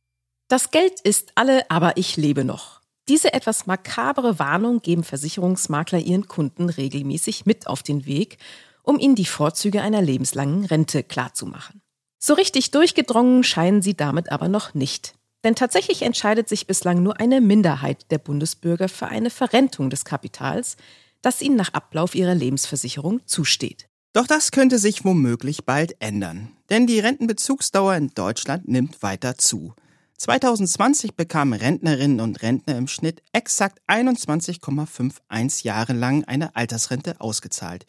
Das 0.48 0.72
Geld 0.72 1.02
ist 1.02 1.34
alle, 1.36 1.70
aber 1.70 1.98
ich 1.98 2.18
lebe 2.18 2.46
noch. 2.46 2.82
Diese 3.08 3.34
etwas 3.34 3.68
makabere 3.68 4.40
Warnung 4.40 4.82
geben 4.82 5.04
Versicherungsmakler 5.04 6.00
ihren 6.00 6.28
Kunden 6.28 6.70
regelmäßig 6.70 7.46
mit 7.46 7.68
auf 7.68 7.84
den 7.84 8.06
Weg, 8.06 8.38
um 8.86 9.00
ihnen 9.00 9.16
die 9.16 9.26
Vorzüge 9.26 9.82
einer 9.82 10.02
lebenslangen 10.02 10.66
Rente 10.66 11.04
klarzumachen. 11.04 11.82
So 12.20 12.34
richtig 12.34 12.72
durchgedrungen 12.72 13.44
scheinen 13.44 13.82
sie 13.82 13.96
damit 13.96 14.32
aber 14.32 14.48
noch 14.48 14.74
nicht. 14.74 15.14
Denn 15.44 15.56
tatsächlich 15.56 16.02
entscheidet 16.02 16.50
sich 16.50 16.66
bislang 16.66 17.04
nur 17.04 17.20
eine 17.20 17.40
Minderheit 17.40 18.10
der 18.10 18.18
Bundesbürger 18.18 18.90
für 18.90 19.08
eine 19.08 19.30
Verrentung 19.30 19.92
des 19.92 20.04
Kapitals, 20.04 20.76
das 21.22 21.42
ihnen 21.42 21.56
nach 21.56 21.74
Ablauf 21.74 22.16
ihrer 22.16 22.34
Lebensversicherung 22.34 23.22
zusteht. 23.26 23.88
Doch 24.14 24.26
das 24.26 24.52
könnte 24.52 24.80
sich 24.80 25.06
womöglich 25.06 25.66
bald 25.66 25.98
ändern, 26.00 26.52
denn 26.70 26.88
die 26.88 27.00
Rentenbezugsdauer 27.00 27.96
in 27.96 28.12
Deutschland 28.16 28.68
nimmt 28.68 29.04
weiter 29.04 29.38
zu. 29.38 29.76
2020 30.18 31.16
bekamen 31.16 31.60
Rentnerinnen 31.60 32.22
und 32.22 32.42
Rentner 32.42 32.78
im 32.78 32.88
Schnitt 32.88 33.22
exakt 33.34 33.82
21,51 33.88 35.66
Jahre 35.66 35.94
lang 35.94 36.24
eine 36.24 36.56
Altersrente 36.56 37.20
ausgezahlt, 37.20 37.86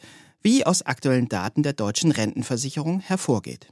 wie 0.46 0.64
aus 0.64 0.82
aktuellen 0.82 1.28
Daten 1.28 1.64
der 1.64 1.72
deutschen 1.72 2.12
Rentenversicherung 2.12 3.00
hervorgeht. 3.00 3.66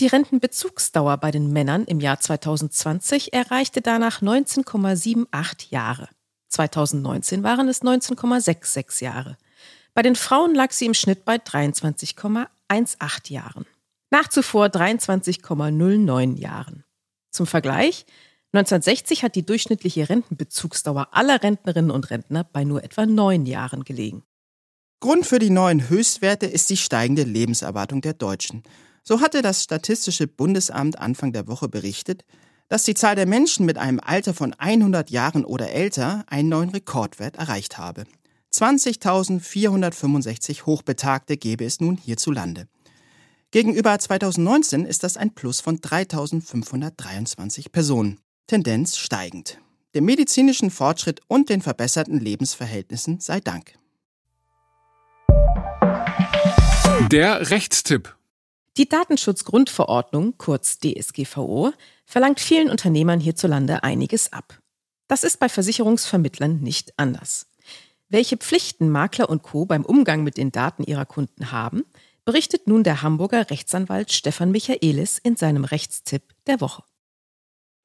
Die 0.00 0.08
Rentenbezugsdauer 0.08 1.18
bei 1.18 1.30
den 1.30 1.52
Männern 1.52 1.84
im 1.84 2.00
Jahr 2.00 2.18
2020 2.18 3.32
erreichte 3.32 3.80
danach 3.80 4.20
19,78 4.20 5.70
Jahre. 5.70 6.08
2019 6.48 7.44
waren 7.44 7.68
es 7.68 7.82
19,66 7.82 9.04
Jahre. 9.04 9.38
Bei 9.94 10.02
den 10.02 10.16
Frauen 10.16 10.56
lag 10.56 10.72
sie 10.72 10.86
im 10.86 10.94
Schnitt 10.94 11.24
bei 11.24 11.36
23,18 11.36 13.32
Jahren. 13.32 13.64
Nach 14.10 14.26
zuvor 14.26 14.66
23,09 14.66 16.38
Jahren. 16.40 16.82
Zum 17.30 17.46
Vergleich, 17.46 18.04
1960 18.52 19.22
hat 19.22 19.36
die 19.36 19.46
durchschnittliche 19.46 20.08
Rentenbezugsdauer 20.08 21.10
aller 21.12 21.40
Rentnerinnen 21.40 21.92
und 21.92 22.10
Rentner 22.10 22.42
bei 22.42 22.64
nur 22.64 22.82
etwa 22.82 23.06
neun 23.06 23.46
Jahren 23.46 23.84
gelegen. 23.84 24.24
Grund 25.04 25.26
für 25.26 25.38
die 25.38 25.50
neuen 25.50 25.90
Höchstwerte 25.90 26.46
ist 26.46 26.70
die 26.70 26.78
steigende 26.78 27.24
Lebenserwartung 27.24 28.00
der 28.00 28.14
Deutschen. 28.14 28.62
So 29.02 29.20
hatte 29.20 29.42
das 29.42 29.62
Statistische 29.62 30.26
Bundesamt 30.26 30.98
Anfang 30.98 31.34
der 31.34 31.46
Woche 31.46 31.68
berichtet, 31.68 32.24
dass 32.70 32.84
die 32.84 32.94
Zahl 32.94 33.14
der 33.14 33.26
Menschen 33.26 33.66
mit 33.66 33.76
einem 33.76 34.00
Alter 34.00 34.32
von 34.32 34.54
100 34.54 35.10
Jahren 35.10 35.44
oder 35.44 35.70
älter 35.70 36.24
einen 36.28 36.48
neuen 36.48 36.70
Rekordwert 36.70 37.36
erreicht 37.36 37.76
habe. 37.76 38.04
20.465 38.50 40.64
Hochbetagte 40.64 41.36
gäbe 41.36 41.66
es 41.66 41.80
nun 41.80 41.98
hierzulande. 41.98 42.66
Gegenüber 43.50 43.98
2019 43.98 44.86
ist 44.86 45.04
das 45.04 45.18
ein 45.18 45.34
Plus 45.34 45.60
von 45.60 45.80
3.523 45.80 47.70
Personen. 47.70 48.20
Tendenz 48.46 48.96
steigend. 48.96 49.58
Dem 49.94 50.06
medizinischen 50.06 50.70
Fortschritt 50.70 51.20
und 51.28 51.50
den 51.50 51.60
verbesserten 51.60 52.18
Lebensverhältnissen 52.18 53.20
sei 53.20 53.40
Dank. 53.40 53.74
Der 57.10 57.50
Rechtstipp. 57.50 58.16
Die 58.76 58.88
Datenschutzgrundverordnung, 58.88 60.38
kurz 60.38 60.78
DSGVO, 60.78 61.72
verlangt 62.06 62.40
vielen 62.40 62.70
Unternehmern 62.70 63.20
hierzulande 63.20 63.82
einiges 63.82 64.32
ab. 64.32 64.58
Das 65.06 65.22
ist 65.22 65.38
bei 65.38 65.48
Versicherungsvermittlern 65.48 66.60
nicht 66.60 66.98
anders. 66.98 67.46
Welche 68.08 68.36
Pflichten 68.38 68.88
Makler 68.88 69.28
und 69.28 69.42
Co. 69.42 69.66
beim 69.66 69.84
Umgang 69.84 70.24
mit 70.24 70.38
den 70.38 70.50
Daten 70.50 70.82
ihrer 70.82 71.04
Kunden 71.04 71.52
haben, 71.52 71.84
berichtet 72.24 72.66
nun 72.66 72.84
der 72.84 73.02
Hamburger 73.02 73.50
Rechtsanwalt 73.50 74.10
Stefan 74.10 74.50
Michaelis 74.50 75.18
in 75.18 75.36
seinem 75.36 75.64
Rechtstipp 75.64 76.34
der 76.46 76.60
Woche. 76.60 76.84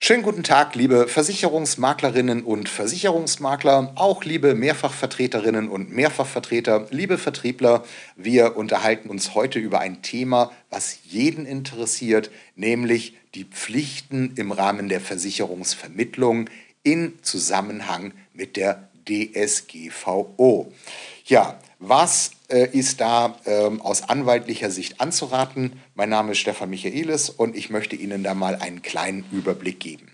Schönen 0.02 0.24
guten 0.24 0.44
Tag, 0.44 0.76
liebe 0.76 1.10
Versicherungsmaklerinnen 1.10 2.44
und 2.44 2.70
Versicherungsmakler, 2.70 3.92
auch 3.96 4.24
liebe 4.24 4.56
Mehrfachvertreterinnen 4.56 5.68
und 5.68 5.92
Mehrfachvertreter, 5.92 6.88
liebe 6.90 7.18
Vertriebler. 7.18 7.84
Wir 8.16 8.56
unterhalten 8.56 9.10
uns 9.10 9.36
heute 9.36 9.60
über 9.60 9.82
ein 9.82 10.02
Thema, 10.02 10.54
was 10.70 11.00
jeden 11.04 11.46
interessiert, 11.46 12.32
nämlich 12.56 13.18
die 13.36 13.44
Pflichten 13.44 14.36
im 14.38 14.54
Rahmen 14.54 14.88
der 14.88 15.02
Versicherungsvermittlung 15.02 16.50
in 16.82 17.22
Zusammenhang 17.22 18.14
mit 18.34 18.56
der 18.56 18.90
DSGVO. 19.06 20.72
Ja, 21.26 21.60
was 21.80 22.32
äh, 22.50 22.68
ist 22.78 23.00
da 23.02 23.40
ähm, 23.46 23.82
aus 23.82 24.04
anwaltlicher 24.04 24.70
Sicht 24.70 25.00
anzuraten? 25.02 25.82
Mein 25.96 26.10
Name 26.10 26.34
ist 26.34 26.40
Stefan 26.40 26.70
Michaelis 26.70 27.30
und 27.30 27.56
ich 27.56 27.70
möchte 27.70 27.96
Ihnen 27.96 28.24
da 28.24 28.34
mal 28.34 28.56
einen 28.56 28.82
kleinen 28.82 29.26
Überblick 29.32 29.80
geben. 29.80 30.12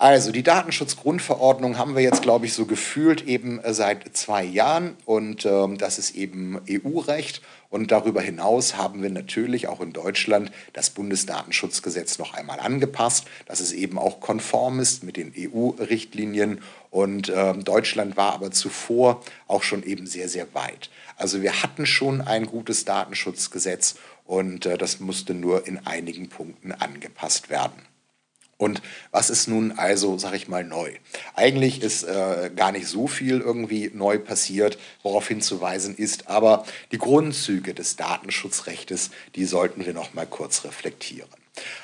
Also 0.00 0.32
die 0.32 0.42
Datenschutzgrundverordnung 0.42 1.76
haben 1.76 1.94
wir 1.94 2.02
jetzt, 2.02 2.22
glaube 2.22 2.46
ich, 2.46 2.54
so 2.54 2.64
gefühlt 2.64 3.26
eben 3.26 3.60
äh, 3.60 3.74
seit 3.74 4.16
zwei 4.16 4.42
Jahren 4.42 4.96
und 5.04 5.44
ähm, 5.44 5.76
das 5.76 5.98
ist 5.98 6.14
eben 6.14 6.58
EU-Recht. 6.70 7.42
Und 7.68 7.90
darüber 7.92 8.22
hinaus 8.22 8.78
haben 8.78 9.02
wir 9.02 9.10
natürlich 9.10 9.68
auch 9.68 9.82
in 9.82 9.92
Deutschland 9.92 10.50
das 10.72 10.88
Bundesdatenschutzgesetz 10.88 12.18
noch 12.18 12.32
einmal 12.32 12.60
angepasst, 12.60 13.26
dass 13.44 13.60
es 13.60 13.72
eben 13.72 13.98
auch 13.98 14.20
konform 14.20 14.80
ist 14.80 15.04
mit 15.04 15.18
den 15.18 15.34
EU-Richtlinien. 15.36 16.62
Und 16.90 17.28
äh, 17.28 17.52
Deutschland 17.58 18.16
war 18.16 18.32
aber 18.32 18.52
zuvor 18.52 19.20
auch 19.48 19.62
schon 19.62 19.82
eben 19.82 20.06
sehr, 20.06 20.30
sehr 20.30 20.54
weit. 20.54 20.88
Also 21.18 21.42
wir 21.42 21.62
hatten 21.62 21.84
schon 21.84 22.22
ein 22.22 22.46
gutes 22.46 22.86
Datenschutzgesetz 22.86 23.96
und 24.24 24.64
äh, 24.64 24.78
das 24.78 24.98
musste 24.98 25.34
nur 25.34 25.66
in 25.66 25.86
einigen 25.86 26.30
Punkten 26.30 26.72
angepasst 26.72 27.50
werden. 27.50 27.89
Und 28.60 28.82
was 29.10 29.30
ist 29.30 29.48
nun 29.48 29.72
also, 29.72 30.18
sag 30.18 30.34
ich 30.34 30.46
mal, 30.46 30.64
neu? 30.64 30.92
Eigentlich 31.34 31.80
ist 31.80 32.02
äh, 32.02 32.50
gar 32.54 32.72
nicht 32.72 32.88
so 32.88 33.06
viel 33.06 33.40
irgendwie 33.40 33.90
neu 33.94 34.18
passiert, 34.18 34.76
worauf 35.02 35.28
hinzuweisen 35.28 35.96
ist, 35.96 36.28
aber 36.28 36.66
die 36.92 36.98
Grundzüge 36.98 37.72
des 37.72 37.96
Datenschutzrechtes, 37.96 39.12
die 39.34 39.46
sollten 39.46 39.86
wir 39.86 39.94
noch 39.94 40.12
mal 40.12 40.26
kurz 40.26 40.64
reflektieren. 40.64 41.30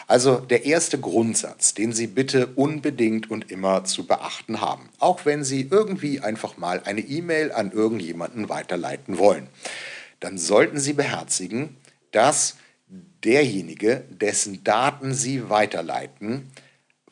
Also 0.07 0.37
der 0.37 0.67
erste 0.67 1.01
Grundsatz, 1.01 1.73
den 1.73 1.95
Sie 1.95 2.09
bitte 2.09 2.49
unbedingt 2.49 3.31
und 3.31 3.51
immer 3.51 3.85
zu 3.85 4.07
beachten 4.07 4.61
haben, 4.61 4.91
auch 4.99 5.25
wenn 5.25 5.45
Sie 5.45 5.69
irgendwie 5.71 6.21
einfach 6.21 6.59
mal 6.59 6.83
eine 6.85 7.01
E-Mail 7.01 7.53
an 7.53 7.73
irgendjemanden 7.73 8.51
weiterleiten 8.51 9.17
wollen, 9.17 9.49
dann 10.21 10.37
sollten 10.37 10.79
Sie 10.79 10.93
beherzigen, 10.93 11.75
dass 12.13 12.57
derjenige, 13.25 14.05
dessen 14.11 14.63
Daten 14.63 15.15
Sie 15.15 15.49
weiterleiten, 15.49 16.51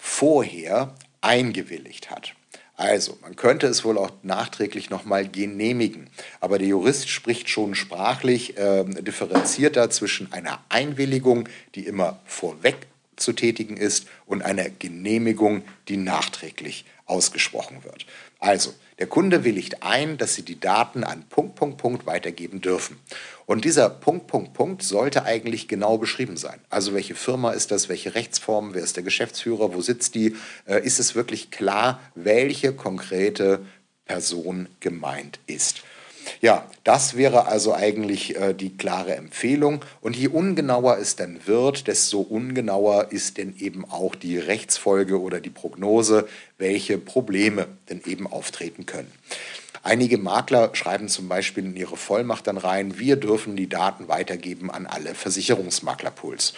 vorher 0.04 0.94
eingewilligt 1.22 2.10
hat. 2.10 2.34
Also, 2.76 3.16
man 3.22 3.36
könnte 3.36 3.66
es 3.68 3.84
wohl 3.84 3.96
auch 3.96 4.10
nachträglich 4.22 4.90
nochmal 4.90 5.26
genehmigen. 5.26 6.10
Aber 6.40 6.58
der 6.58 6.68
Jurist 6.68 7.08
spricht 7.08 7.48
schon 7.48 7.74
sprachlich 7.74 8.58
äh, 8.58 8.84
differenzierter 8.84 9.88
zwischen 9.88 10.30
einer 10.32 10.62
Einwilligung, 10.68 11.48
die 11.74 11.86
immer 11.86 12.20
vorweg 12.26 12.86
zu 13.16 13.32
tätigen 13.32 13.78
ist, 13.78 14.06
und 14.26 14.42
einer 14.42 14.68
Genehmigung, 14.68 15.62
die 15.88 15.96
nachträglich 15.96 16.84
ausgesprochen 17.06 17.84
wird. 17.84 18.06
Also, 18.38 18.74
der 18.98 19.06
Kunde 19.08 19.42
willigt 19.44 19.82
ein, 19.82 20.18
dass 20.18 20.34
Sie 20.34 20.42
die 20.42 20.60
Daten 20.60 21.02
an 21.02 21.24
Punkt, 21.28 21.56
Punkt, 21.56 21.78
Punkt 21.78 22.06
weitergeben 22.06 22.60
dürfen. 22.60 22.96
Und 23.46 23.64
dieser 23.64 23.90
Punkt, 23.90 24.26
Punkt, 24.28 24.54
Punkt 24.54 24.82
sollte 24.82 25.24
eigentlich 25.24 25.66
genau 25.68 25.98
beschrieben 25.98 26.36
sein. 26.36 26.60
Also 26.70 26.94
welche 26.94 27.14
Firma 27.14 27.52
ist 27.52 27.70
das, 27.70 27.88
welche 27.88 28.14
Rechtsform, 28.14 28.72
wer 28.74 28.82
ist 28.82 28.96
der 28.96 29.02
Geschäftsführer, 29.02 29.74
wo 29.74 29.80
sitzt 29.80 30.14
die? 30.14 30.36
Äh, 30.66 30.84
ist 30.84 31.00
es 31.00 31.14
wirklich 31.14 31.50
klar, 31.50 32.00
welche 32.14 32.72
konkrete 32.72 33.64
Person 34.06 34.68
gemeint 34.80 35.40
ist? 35.46 35.82
Ja, 36.40 36.66
das 36.84 37.16
wäre 37.16 37.46
also 37.46 37.74
eigentlich 37.74 38.36
äh, 38.36 38.54
die 38.54 38.76
klare 38.76 39.14
Empfehlung. 39.16 39.80
Und 40.00 40.16
je 40.16 40.28
ungenauer 40.28 40.98
es 40.98 41.16
dann 41.16 41.46
wird, 41.46 41.86
desto 41.86 42.20
ungenauer 42.20 43.08
ist 43.10 43.38
denn 43.38 43.54
eben 43.58 43.84
auch 43.84 44.14
die 44.14 44.38
Rechtsfolge 44.38 45.20
oder 45.20 45.40
die 45.40 45.50
Prognose, 45.50 46.28
welche 46.58 46.98
Probleme 46.98 47.66
denn 47.88 48.02
eben 48.06 48.26
auftreten 48.26 48.86
können. 48.86 49.12
Einige 49.82 50.16
Makler 50.16 50.70
schreiben 50.74 51.08
zum 51.08 51.28
Beispiel 51.28 51.66
in 51.66 51.76
ihre 51.76 51.98
Vollmacht 51.98 52.46
dann 52.46 52.56
rein, 52.56 52.98
wir 52.98 53.16
dürfen 53.16 53.54
die 53.54 53.68
Daten 53.68 54.08
weitergeben 54.08 54.70
an 54.70 54.86
alle 54.86 55.14
Versicherungsmaklerpools. 55.14 56.54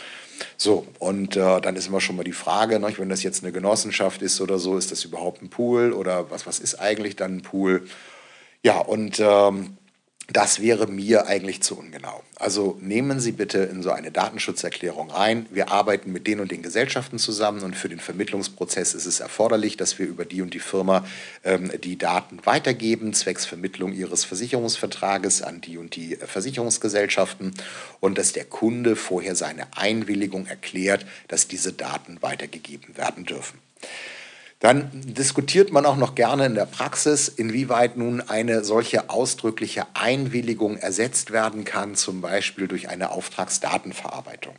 So, 0.57 0.87
und 1.01 1.37
äh, 1.37 1.61
dann 1.61 1.75
ist 1.75 1.89
immer 1.89 2.01
schon 2.01 2.17
mal 2.17 2.23
die 2.23 2.33
Frage, 2.33 2.79
ne, 2.79 2.93
wenn 2.99 3.09
das 3.09 3.25
jetzt 3.25 3.43
eine 3.43 3.53
Genossenschaft 3.53 4.23
ist 4.23 4.41
oder 4.41 4.59
so, 4.59 4.79
ist 4.79 4.93
das 4.93 5.05
überhaupt 5.05 5.43
ein 5.43 5.49
Pool 5.49 5.93
oder 5.93 6.31
was, 6.31 6.47
was 6.47 6.61
ist 6.61 6.77
eigentlich 6.77 7.17
dann 7.17 7.39
ein 7.39 7.43
Pool? 7.43 7.89
Ja, 8.67 8.79
und 8.81 9.21
ähm, 9.21 9.77
das 10.33 10.61
wäre 10.61 10.89
mir 10.89 11.29
eigentlich 11.29 11.63
zu 11.63 11.79
ungenau. 11.79 12.25
Also 12.35 12.77
nehmen 12.81 13.21
Sie 13.21 13.31
bitte 13.31 13.59
in 13.59 13.81
so 13.81 13.93
eine 13.93 14.11
Datenschutzerklärung 14.11 15.09
rein. 15.09 15.47
Wir 15.53 15.71
arbeiten 15.71 16.11
mit 16.11 16.27
den 16.27 16.41
und 16.41 16.51
den 16.51 16.63
Gesellschaften 16.63 17.21
zusammen 17.21 17.63
und 17.63 17.77
für 17.77 17.89
den 17.89 18.01
Vermittlungsprozess 18.01 18.95
ist 18.95 19.07
es 19.07 19.21
erforderlich, 19.21 19.77
dass 19.77 20.01
wir 20.01 20.07
über 20.09 20.25
die 20.25 20.43
und 20.43 20.53
die 20.53 20.59
Firma 20.59 21.07
ähm, 21.45 21.71
die 21.85 21.97
Daten 21.97 22.41
weitergeben, 22.43 23.15
zwecks 23.15 23.47
Vermittlung 23.47 23.93
Ihres 23.93 24.25
Versicherungsvertrages 24.25 25.43
an 25.43 25.61
die 25.61 25.79
und 25.79 25.95
die 25.95 26.17
Versicherungsgesellschaften 26.17 27.55
und 28.01 28.19
dass 28.19 28.33
der 28.33 28.47
Kunde 28.47 28.97
vorher 28.97 29.37
seine 29.37 29.69
Einwilligung 29.77 30.47
erklärt, 30.47 31.07
dass 31.29 31.47
diese 31.47 31.73
Daten 31.73 32.21
weitergegeben 32.21 32.97
werden 32.97 33.27
dürfen. 33.27 33.61
Dann 34.67 34.91
diskutiert 34.93 35.71
man 35.71 35.87
auch 35.87 35.97
noch 35.97 36.17
gerne 36.17 36.45
in 36.45 36.57
der 36.57 36.67
Praxis, 36.67 37.29
inwieweit 37.29 37.97
nun 37.97 38.21
eine 38.21 38.65
solche 38.65 39.11
ausdrückliche 39.11 39.87
Einwilligung 39.95 40.77
ersetzt 40.77 41.31
werden 41.31 41.65
kann, 41.65 41.95
zum 41.95 42.21
Beispiel 42.21 42.67
durch 42.67 42.89
eine 42.89 43.13
Auftragsdatenverarbeitung. 43.13 44.57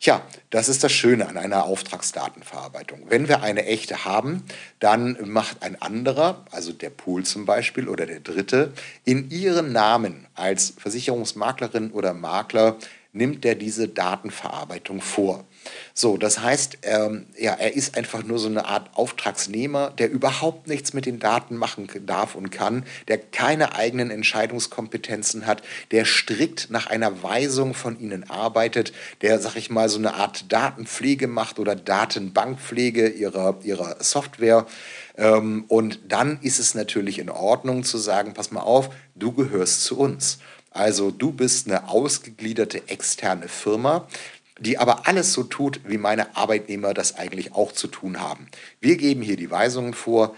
Tja, 0.00 0.22
das 0.48 0.70
ist 0.70 0.82
das 0.82 0.92
Schöne 0.92 1.28
an 1.28 1.36
einer 1.36 1.64
Auftragsdatenverarbeitung. 1.66 3.02
Wenn 3.10 3.28
wir 3.28 3.42
eine 3.42 3.66
echte 3.66 4.06
haben, 4.06 4.44
dann 4.80 5.18
macht 5.28 5.62
ein 5.62 5.76
anderer, 5.82 6.46
also 6.50 6.72
der 6.72 6.88
Pool 6.88 7.24
zum 7.24 7.44
Beispiel 7.44 7.90
oder 7.90 8.06
der 8.06 8.20
Dritte, 8.20 8.72
in 9.04 9.30
ihren 9.30 9.72
Namen 9.72 10.26
als 10.34 10.72
Versicherungsmaklerin 10.78 11.90
oder 11.90 12.14
Makler 12.14 12.78
nimmt 13.12 13.44
er 13.44 13.56
diese 13.56 13.88
Datenverarbeitung 13.88 15.02
vor. 15.02 15.44
So, 15.92 16.16
das 16.16 16.40
heißt, 16.40 16.78
ähm, 16.82 17.26
ja, 17.38 17.54
er 17.54 17.74
ist 17.74 17.96
einfach 17.96 18.22
nur 18.22 18.38
so 18.38 18.48
eine 18.48 18.66
Art 18.66 18.90
Auftragsnehmer, 18.94 19.90
der 19.90 20.10
überhaupt 20.10 20.66
nichts 20.66 20.92
mit 20.92 21.06
den 21.06 21.18
Daten 21.18 21.56
machen 21.56 21.88
darf 22.06 22.34
und 22.34 22.50
kann, 22.50 22.84
der 23.08 23.18
keine 23.18 23.74
eigenen 23.74 24.10
Entscheidungskompetenzen 24.10 25.46
hat, 25.46 25.62
der 25.90 26.04
strikt 26.04 26.70
nach 26.70 26.86
einer 26.86 27.22
Weisung 27.22 27.74
von 27.74 27.98
ihnen 27.98 28.28
arbeitet, 28.28 28.92
der, 29.22 29.38
sag 29.38 29.56
ich 29.56 29.70
mal, 29.70 29.88
so 29.88 29.98
eine 29.98 30.14
Art 30.14 30.52
Datenpflege 30.52 31.28
macht 31.28 31.58
oder 31.58 31.76
Datenbankpflege 31.76 33.08
ihrer, 33.08 33.58
ihrer 33.62 33.96
Software. 34.02 34.66
Ähm, 35.16 35.64
und 35.68 36.00
dann 36.08 36.38
ist 36.42 36.58
es 36.58 36.74
natürlich 36.74 37.18
in 37.18 37.30
Ordnung 37.30 37.84
zu 37.84 37.98
sagen, 37.98 38.34
pass 38.34 38.50
mal 38.50 38.60
auf, 38.60 38.90
du 39.14 39.32
gehörst 39.32 39.84
zu 39.84 39.98
uns. 39.98 40.38
Also 40.70 41.12
du 41.12 41.30
bist 41.30 41.68
eine 41.68 41.88
ausgegliederte 41.88 42.88
externe 42.88 43.46
Firma, 43.46 44.08
die 44.58 44.78
aber 44.78 45.06
alles 45.08 45.32
so 45.32 45.42
tut, 45.42 45.80
wie 45.84 45.98
meine 45.98 46.36
Arbeitnehmer 46.36 46.94
das 46.94 47.16
eigentlich 47.16 47.52
auch 47.54 47.72
zu 47.72 47.88
tun 47.88 48.20
haben. 48.20 48.48
Wir 48.80 48.96
geben 48.96 49.22
hier 49.22 49.36
die 49.36 49.50
Weisungen 49.50 49.94
vor, 49.94 50.34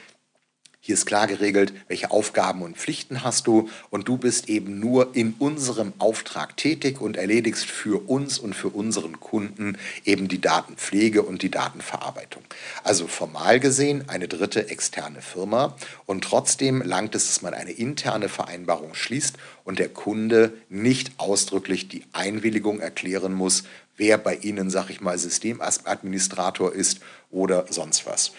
hier 0.86 0.94
ist 0.94 1.06
klar 1.06 1.26
geregelt, 1.26 1.72
welche 1.88 2.12
Aufgaben 2.12 2.62
und 2.62 2.76
Pflichten 2.76 3.24
hast 3.24 3.48
du 3.48 3.68
und 3.90 4.06
du 4.06 4.18
bist 4.18 4.48
eben 4.48 4.78
nur 4.78 5.16
in 5.16 5.34
unserem 5.40 5.92
Auftrag 5.98 6.56
tätig 6.56 7.00
und 7.00 7.16
erledigst 7.16 7.66
für 7.66 8.08
uns 8.08 8.38
und 8.38 8.54
für 8.54 8.68
unseren 8.68 9.18
Kunden 9.18 9.78
eben 10.04 10.28
die 10.28 10.40
Datenpflege 10.40 11.24
und 11.24 11.42
die 11.42 11.50
Datenverarbeitung. 11.50 12.44
Also 12.84 13.08
formal 13.08 13.58
gesehen 13.58 14.08
eine 14.08 14.28
dritte 14.28 14.70
externe 14.70 15.22
Firma 15.22 15.74
und 16.04 16.22
trotzdem 16.22 16.82
langt 16.82 17.16
es, 17.16 17.26
dass 17.26 17.42
man 17.42 17.52
eine 17.52 17.72
interne 17.72 18.28
Vereinbarung 18.28 18.94
schließt 18.94 19.38
und 19.64 19.80
der 19.80 19.88
Kunde 19.88 20.52
nicht 20.68 21.14
ausdrücklich 21.16 21.88
die 21.88 22.04
Einwilligung 22.12 22.78
erklären 22.78 23.32
muss, 23.32 23.64
wer 23.96 24.18
bei 24.18 24.36
Ihnen, 24.36 24.70
sag 24.70 24.90
ich 24.90 25.00
mal, 25.00 25.18
Systemadministrator 25.18 26.72
ist 26.72 27.00
oder 27.30 27.66
sonst 27.70 28.06
was. 28.06 28.32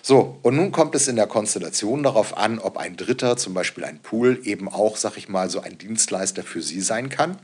So, 0.00 0.38
und 0.42 0.56
nun 0.56 0.72
kommt 0.72 0.94
es 0.94 1.08
in 1.08 1.16
der 1.16 1.26
Konstellation 1.26 2.02
darauf 2.02 2.36
an, 2.36 2.58
ob 2.58 2.76
ein 2.76 2.96
Dritter, 2.96 3.36
zum 3.36 3.54
Beispiel 3.54 3.84
ein 3.84 4.00
Pool, 4.00 4.40
eben 4.44 4.68
auch, 4.68 4.96
sag 4.96 5.16
ich 5.16 5.28
mal, 5.28 5.50
so 5.50 5.60
ein 5.60 5.78
Dienstleister 5.78 6.42
für 6.42 6.62
Sie 6.62 6.80
sein 6.80 7.08
kann 7.08 7.38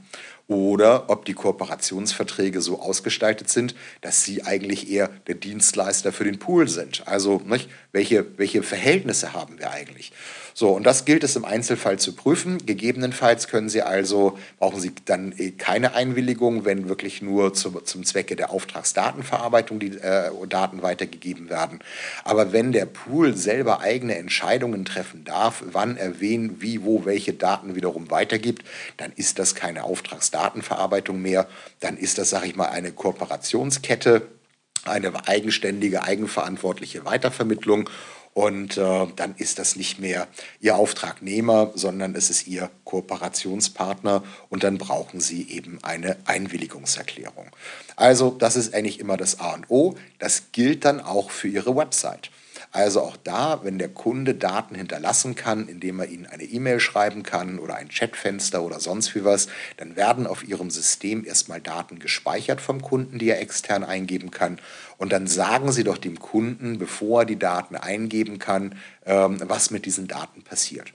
oder 0.49 1.11
ob 1.11 1.27
die 1.27 1.35
Kooperationsverträge 1.35 2.63
so 2.63 2.81
ausgestaltet 2.81 3.51
sind, 3.51 3.75
dass 4.01 4.25
sie 4.25 4.45
eigentlich 4.45 4.91
eher 4.91 5.11
der 5.27 5.35
Dienstleister 5.35 6.11
für 6.11 6.25
den 6.25 6.39
Pool 6.39 6.69
sind. 6.69 7.07
Also 7.07 7.43
nicht, 7.45 7.69
welche, 7.93 8.27
welche 8.39 8.63
Verhältnisse 8.63 9.35
haben 9.35 9.59
wir 9.59 9.71
eigentlich? 9.71 10.11
So, 10.59 10.71
und 10.71 10.83
das 10.83 11.05
gilt 11.05 11.23
es 11.23 11.37
im 11.37 11.45
Einzelfall 11.45 12.01
zu 12.01 12.17
prüfen. 12.17 12.67
Gegebenenfalls 12.67 13.47
können 13.47 13.69
Sie 13.69 13.83
also, 13.83 14.37
brauchen 14.59 14.81
Sie 14.81 14.91
dann 15.05 15.33
eh 15.39 15.53
keine 15.53 15.95
Einwilligung, 15.95 16.65
wenn 16.65 16.89
wirklich 16.89 17.23
nur 17.23 17.55
zu, 17.55 17.71
zum 17.83 18.03
Zwecke 18.03 18.35
der 18.35 18.51
Auftragsdatenverarbeitung 18.51 19.79
die 19.79 19.97
äh, 19.99 20.33
Daten 20.49 20.83
weitergegeben 20.83 21.49
werden. 21.49 21.79
Aber 22.25 22.53
wenn 22.53 22.73
der 22.73 22.87
Pool 22.87 23.37
selber 23.37 23.83
eigene 23.83 24.17
Entscheidungen 24.19 24.85
treffen 24.85 25.23
darf, 25.23 25.63
wann 25.65 25.97
er 25.97 26.19
wen, 26.19 26.61
wie, 26.61 26.83
wo, 26.83 27.05
welche 27.05 27.35
Daten 27.35 27.77
wiederum 27.77 28.11
weitergibt, 28.11 28.65
dann 28.97 29.13
ist 29.15 29.39
das 29.39 29.55
keine 29.55 29.85
Auftragsdatenverarbeitung 29.85 31.23
mehr. 31.23 31.47
Dann 31.79 31.97
ist 31.97 32.19
das, 32.19 32.31
sage 32.31 32.49
ich 32.49 32.57
mal, 32.57 32.71
eine 32.71 32.91
Kooperationskette, 32.91 34.27
eine 34.85 35.29
eigenständige, 35.29 36.03
eigenverantwortliche 36.03 37.05
Weitervermittlung 37.05 37.89
und 38.39 38.77
äh, 38.77 39.07
dann 39.17 39.35
ist 39.37 39.59
das 39.59 39.75
nicht 39.75 39.99
mehr 39.99 40.29
Ihr 40.61 40.77
Auftragnehmer, 40.77 41.73
sondern 41.75 42.15
es 42.15 42.31
ist 42.31 42.47
Ihr 42.47 42.71
Kooperationspartner 42.85 44.23
und 44.49 44.63
dann 44.63 44.79
brauchen 44.79 45.19
Sie 45.19 45.51
eben 45.51 45.81
eine 45.83 46.17
Einwilligungserklärung. 46.25 47.51
Also 47.97 48.31
das 48.31 48.55
ist 48.55 48.75
eigentlich 48.75 49.01
immer 49.01 49.17
das 49.17 49.41
A 49.41 49.55
und 49.55 49.69
O. 49.71 49.97
Das 50.21 50.53
gilt 50.53 50.85
dann 50.85 51.01
auch 51.01 51.33
für 51.33 51.49
Ihre 51.49 51.75
Website. 51.75 52.31
Also 52.71 53.01
auch 53.01 53.17
da, 53.17 53.61
wenn 53.63 53.79
der 53.79 53.89
Kunde 53.89 54.35
Daten 54.35 54.75
hinterlassen 54.75 55.35
kann, 55.35 55.69
indem 55.69 56.01
er 56.01 56.09
Ihnen 56.09 56.27
eine 56.27 56.45
E-Mail 56.45 56.81
schreiben 56.81 57.23
kann 57.23 57.59
oder 57.59 57.77
ein 57.77 57.89
Chatfenster 57.89 58.63
oder 58.63 58.79
sonst 58.79 59.15
wie 59.15 59.25
was, 59.25 59.49
dann 59.79 59.97
werden 59.97 60.27
auf 60.27 60.47
Ihrem 60.47 60.71
System 60.71 61.25
erstmal 61.25 61.61
Daten 61.61 61.99
gespeichert 61.99 62.61
vom 62.61 62.83
Kunden, 62.83 63.19
die 63.19 63.31
er 63.31 63.41
extern 63.41 63.85
eingeben 63.85 64.31
kann. 64.31 64.61
Und 64.99 65.13
dann 65.13 65.27
sagen 65.27 65.73
Sie 65.73 65.85
doch 65.85 65.99
dem 65.99 66.19
Kunden, 66.19 66.79
bevor 66.79 67.23
er 67.23 67.27
die 67.27 67.39
Daten 67.39 67.77
eingeben 67.77 68.39
kann, 68.39 68.75
ähm, 69.07 69.39
was 69.45 69.71
mit 69.71 69.87
diesen 69.87 70.07
Daten 70.07 70.43
passiert 70.43 70.93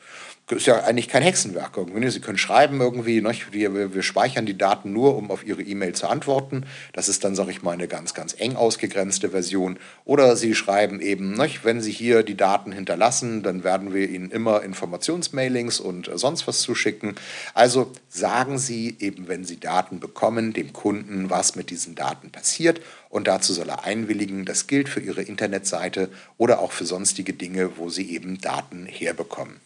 ist 0.55 0.65
ja 0.65 0.83
eigentlich 0.83 1.07
kein 1.07 1.23
Hexenwerk 1.23 1.77
irgendwie. 1.77 2.09
Sie 2.09 2.19
können 2.19 2.37
schreiben 2.37 2.81
irgendwie, 2.81 3.21
ne? 3.21 3.31
wir, 3.51 3.93
wir 3.93 4.03
speichern 4.03 4.45
die 4.45 4.57
Daten 4.57 4.93
nur, 4.93 5.15
um 5.15 5.31
auf 5.31 5.45
Ihre 5.45 5.61
E-Mail 5.61 5.93
zu 5.93 6.07
antworten. 6.07 6.65
Das 6.93 7.09
ist 7.09 7.23
dann, 7.23 7.35
sage 7.35 7.51
ich 7.51 7.61
mal, 7.61 7.71
eine 7.71 7.87
ganz, 7.87 8.13
ganz 8.13 8.35
eng 8.37 8.55
ausgegrenzte 8.55 9.29
Version. 9.29 9.77
Oder 10.05 10.35
Sie 10.35 10.55
schreiben 10.55 10.99
eben, 11.01 11.33
ne? 11.33 11.49
wenn 11.63 11.81
Sie 11.81 11.91
hier 11.91 12.23
die 12.23 12.37
Daten 12.37 12.71
hinterlassen, 12.71 13.43
dann 13.43 13.63
werden 13.63 13.93
wir 13.93 14.09
Ihnen 14.09 14.31
immer 14.31 14.63
Informationsmailings 14.63 15.79
und 15.79 16.09
sonst 16.13 16.47
was 16.47 16.61
zuschicken. 16.61 17.15
Also 17.53 17.91
sagen 18.09 18.57
Sie 18.57 18.95
eben, 18.99 19.27
wenn 19.27 19.43
Sie 19.43 19.59
Daten 19.59 19.99
bekommen, 19.99 20.53
dem 20.53 20.73
Kunden, 20.73 21.29
was 21.29 21.55
mit 21.55 21.69
diesen 21.69 21.95
Daten 21.95 22.29
passiert. 22.31 22.81
Und 23.09 23.27
dazu 23.27 23.53
soll 23.53 23.69
er 23.69 23.83
einwilligen. 23.83 24.45
Das 24.45 24.67
gilt 24.67 24.89
für 24.89 24.99
Ihre 24.99 25.21
Internetseite 25.21 26.09
oder 26.37 26.59
auch 26.59 26.71
für 26.71 26.85
sonstige 26.85 27.33
Dinge, 27.33 27.77
wo 27.77 27.89
Sie 27.89 28.11
eben 28.11 28.39
Daten 28.39 28.85
herbekommen. 28.87 29.61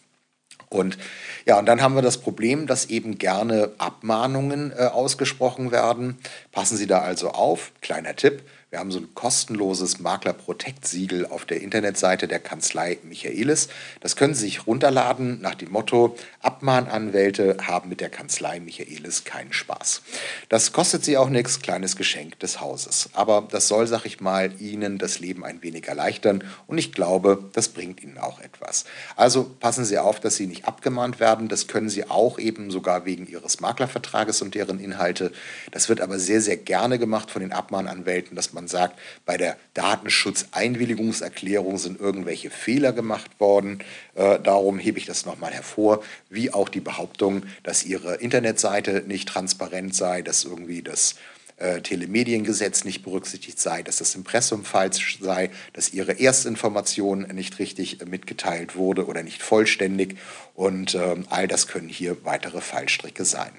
Und 0.68 0.98
ja, 1.46 1.58
und 1.58 1.66
dann 1.66 1.80
haben 1.80 1.94
wir 1.94 2.02
das 2.02 2.18
Problem, 2.18 2.66
dass 2.66 2.86
eben 2.86 3.18
gerne 3.18 3.72
Abmahnungen 3.78 4.72
äh, 4.72 4.86
ausgesprochen 4.86 5.70
werden. 5.70 6.18
Passen 6.52 6.76
Sie 6.76 6.86
da 6.86 7.00
also 7.00 7.30
auf. 7.30 7.72
Kleiner 7.80 8.16
Tipp. 8.16 8.42
Wir 8.70 8.80
haben 8.80 8.90
so 8.90 8.98
ein 8.98 9.14
kostenloses 9.14 9.98
Makler 9.98 10.34
Protect 10.34 10.86
Siegel 10.86 11.24
auf 11.24 11.46
der 11.46 11.62
Internetseite 11.62 12.28
der 12.28 12.38
Kanzlei 12.38 12.98
Michaelis. 13.02 13.68
Das 14.00 14.14
können 14.14 14.34
Sie 14.34 14.42
sich 14.42 14.66
runterladen 14.66 15.40
nach 15.40 15.54
dem 15.54 15.70
Motto 15.70 16.18
Abmahnanwälte 16.42 17.56
haben 17.62 17.88
mit 17.88 18.02
der 18.02 18.10
Kanzlei 18.10 18.60
Michaelis 18.60 19.24
keinen 19.24 19.54
Spaß. 19.54 20.02
Das 20.50 20.72
kostet 20.74 21.02
Sie 21.02 21.16
auch 21.16 21.30
nichts, 21.30 21.60
kleines 21.60 21.96
Geschenk 21.96 22.40
des 22.40 22.60
Hauses. 22.60 23.08
Aber 23.14 23.48
das 23.50 23.68
soll, 23.68 23.86
sag 23.86 24.04
ich 24.04 24.20
mal, 24.20 24.52
Ihnen 24.58 24.98
das 24.98 25.18
Leben 25.18 25.46
ein 25.46 25.62
wenig 25.62 25.88
erleichtern 25.88 26.44
und 26.66 26.76
ich 26.76 26.92
glaube, 26.92 27.42
das 27.54 27.70
bringt 27.70 28.02
Ihnen 28.02 28.18
auch 28.18 28.38
etwas. 28.38 28.84
Also 29.16 29.50
passen 29.60 29.86
Sie 29.86 29.96
auf, 29.96 30.20
dass 30.20 30.36
Sie 30.36 30.46
nicht 30.46 30.66
abgemahnt 30.66 31.20
werden. 31.20 31.48
Das 31.48 31.68
können 31.68 31.88
Sie 31.88 32.10
auch 32.10 32.38
eben 32.38 32.70
sogar 32.70 33.06
wegen 33.06 33.26
Ihres 33.26 33.60
Maklervertrages 33.60 34.42
und 34.42 34.54
deren 34.54 34.78
Inhalte. 34.78 35.32
Das 35.70 35.88
wird 35.88 36.02
aber 36.02 36.18
sehr, 36.18 36.42
sehr 36.42 36.58
gerne 36.58 36.98
gemacht 36.98 37.30
von 37.30 37.40
den 37.40 37.52
Abmahnanwälten, 37.52 38.36
dass 38.36 38.52
man 38.52 38.57
man 38.58 38.66
sagt, 38.66 38.98
bei 39.24 39.36
der 39.36 39.56
Datenschutzeinwilligungserklärung 39.74 41.78
sind 41.78 42.00
irgendwelche 42.00 42.50
Fehler 42.50 42.92
gemacht 42.92 43.38
worden. 43.38 43.84
Äh, 44.16 44.40
darum 44.40 44.80
hebe 44.80 44.98
ich 44.98 45.06
das 45.06 45.26
nochmal 45.26 45.52
hervor, 45.52 46.02
wie 46.28 46.52
auch 46.52 46.68
die 46.68 46.80
Behauptung, 46.80 47.44
dass 47.62 47.84
Ihre 47.84 48.16
Internetseite 48.16 49.04
nicht 49.06 49.28
transparent 49.28 49.94
sei, 49.94 50.22
dass 50.22 50.44
irgendwie 50.44 50.82
das 50.82 51.14
äh, 51.58 51.82
Telemediengesetz 51.82 52.84
nicht 52.84 53.04
berücksichtigt 53.04 53.60
sei, 53.60 53.84
dass 53.84 53.98
das 53.98 54.16
Impressum 54.16 54.64
falsch 54.64 55.18
sei, 55.20 55.50
dass 55.72 55.92
ihre 55.92 56.18
Erstinformation 56.18 57.28
nicht 57.32 57.60
richtig 57.60 58.04
mitgeteilt 58.06 58.74
wurde 58.74 59.06
oder 59.06 59.22
nicht 59.22 59.42
vollständig. 59.42 60.16
Und 60.54 60.96
äh, 60.96 61.14
all 61.30 61.46
das 61.46 61.68
können 61.68 61.88
hier 61.88 62.24
weitere 62.24 62.60
Fallstricke 62.60 63.24
sein. 63.24 63.52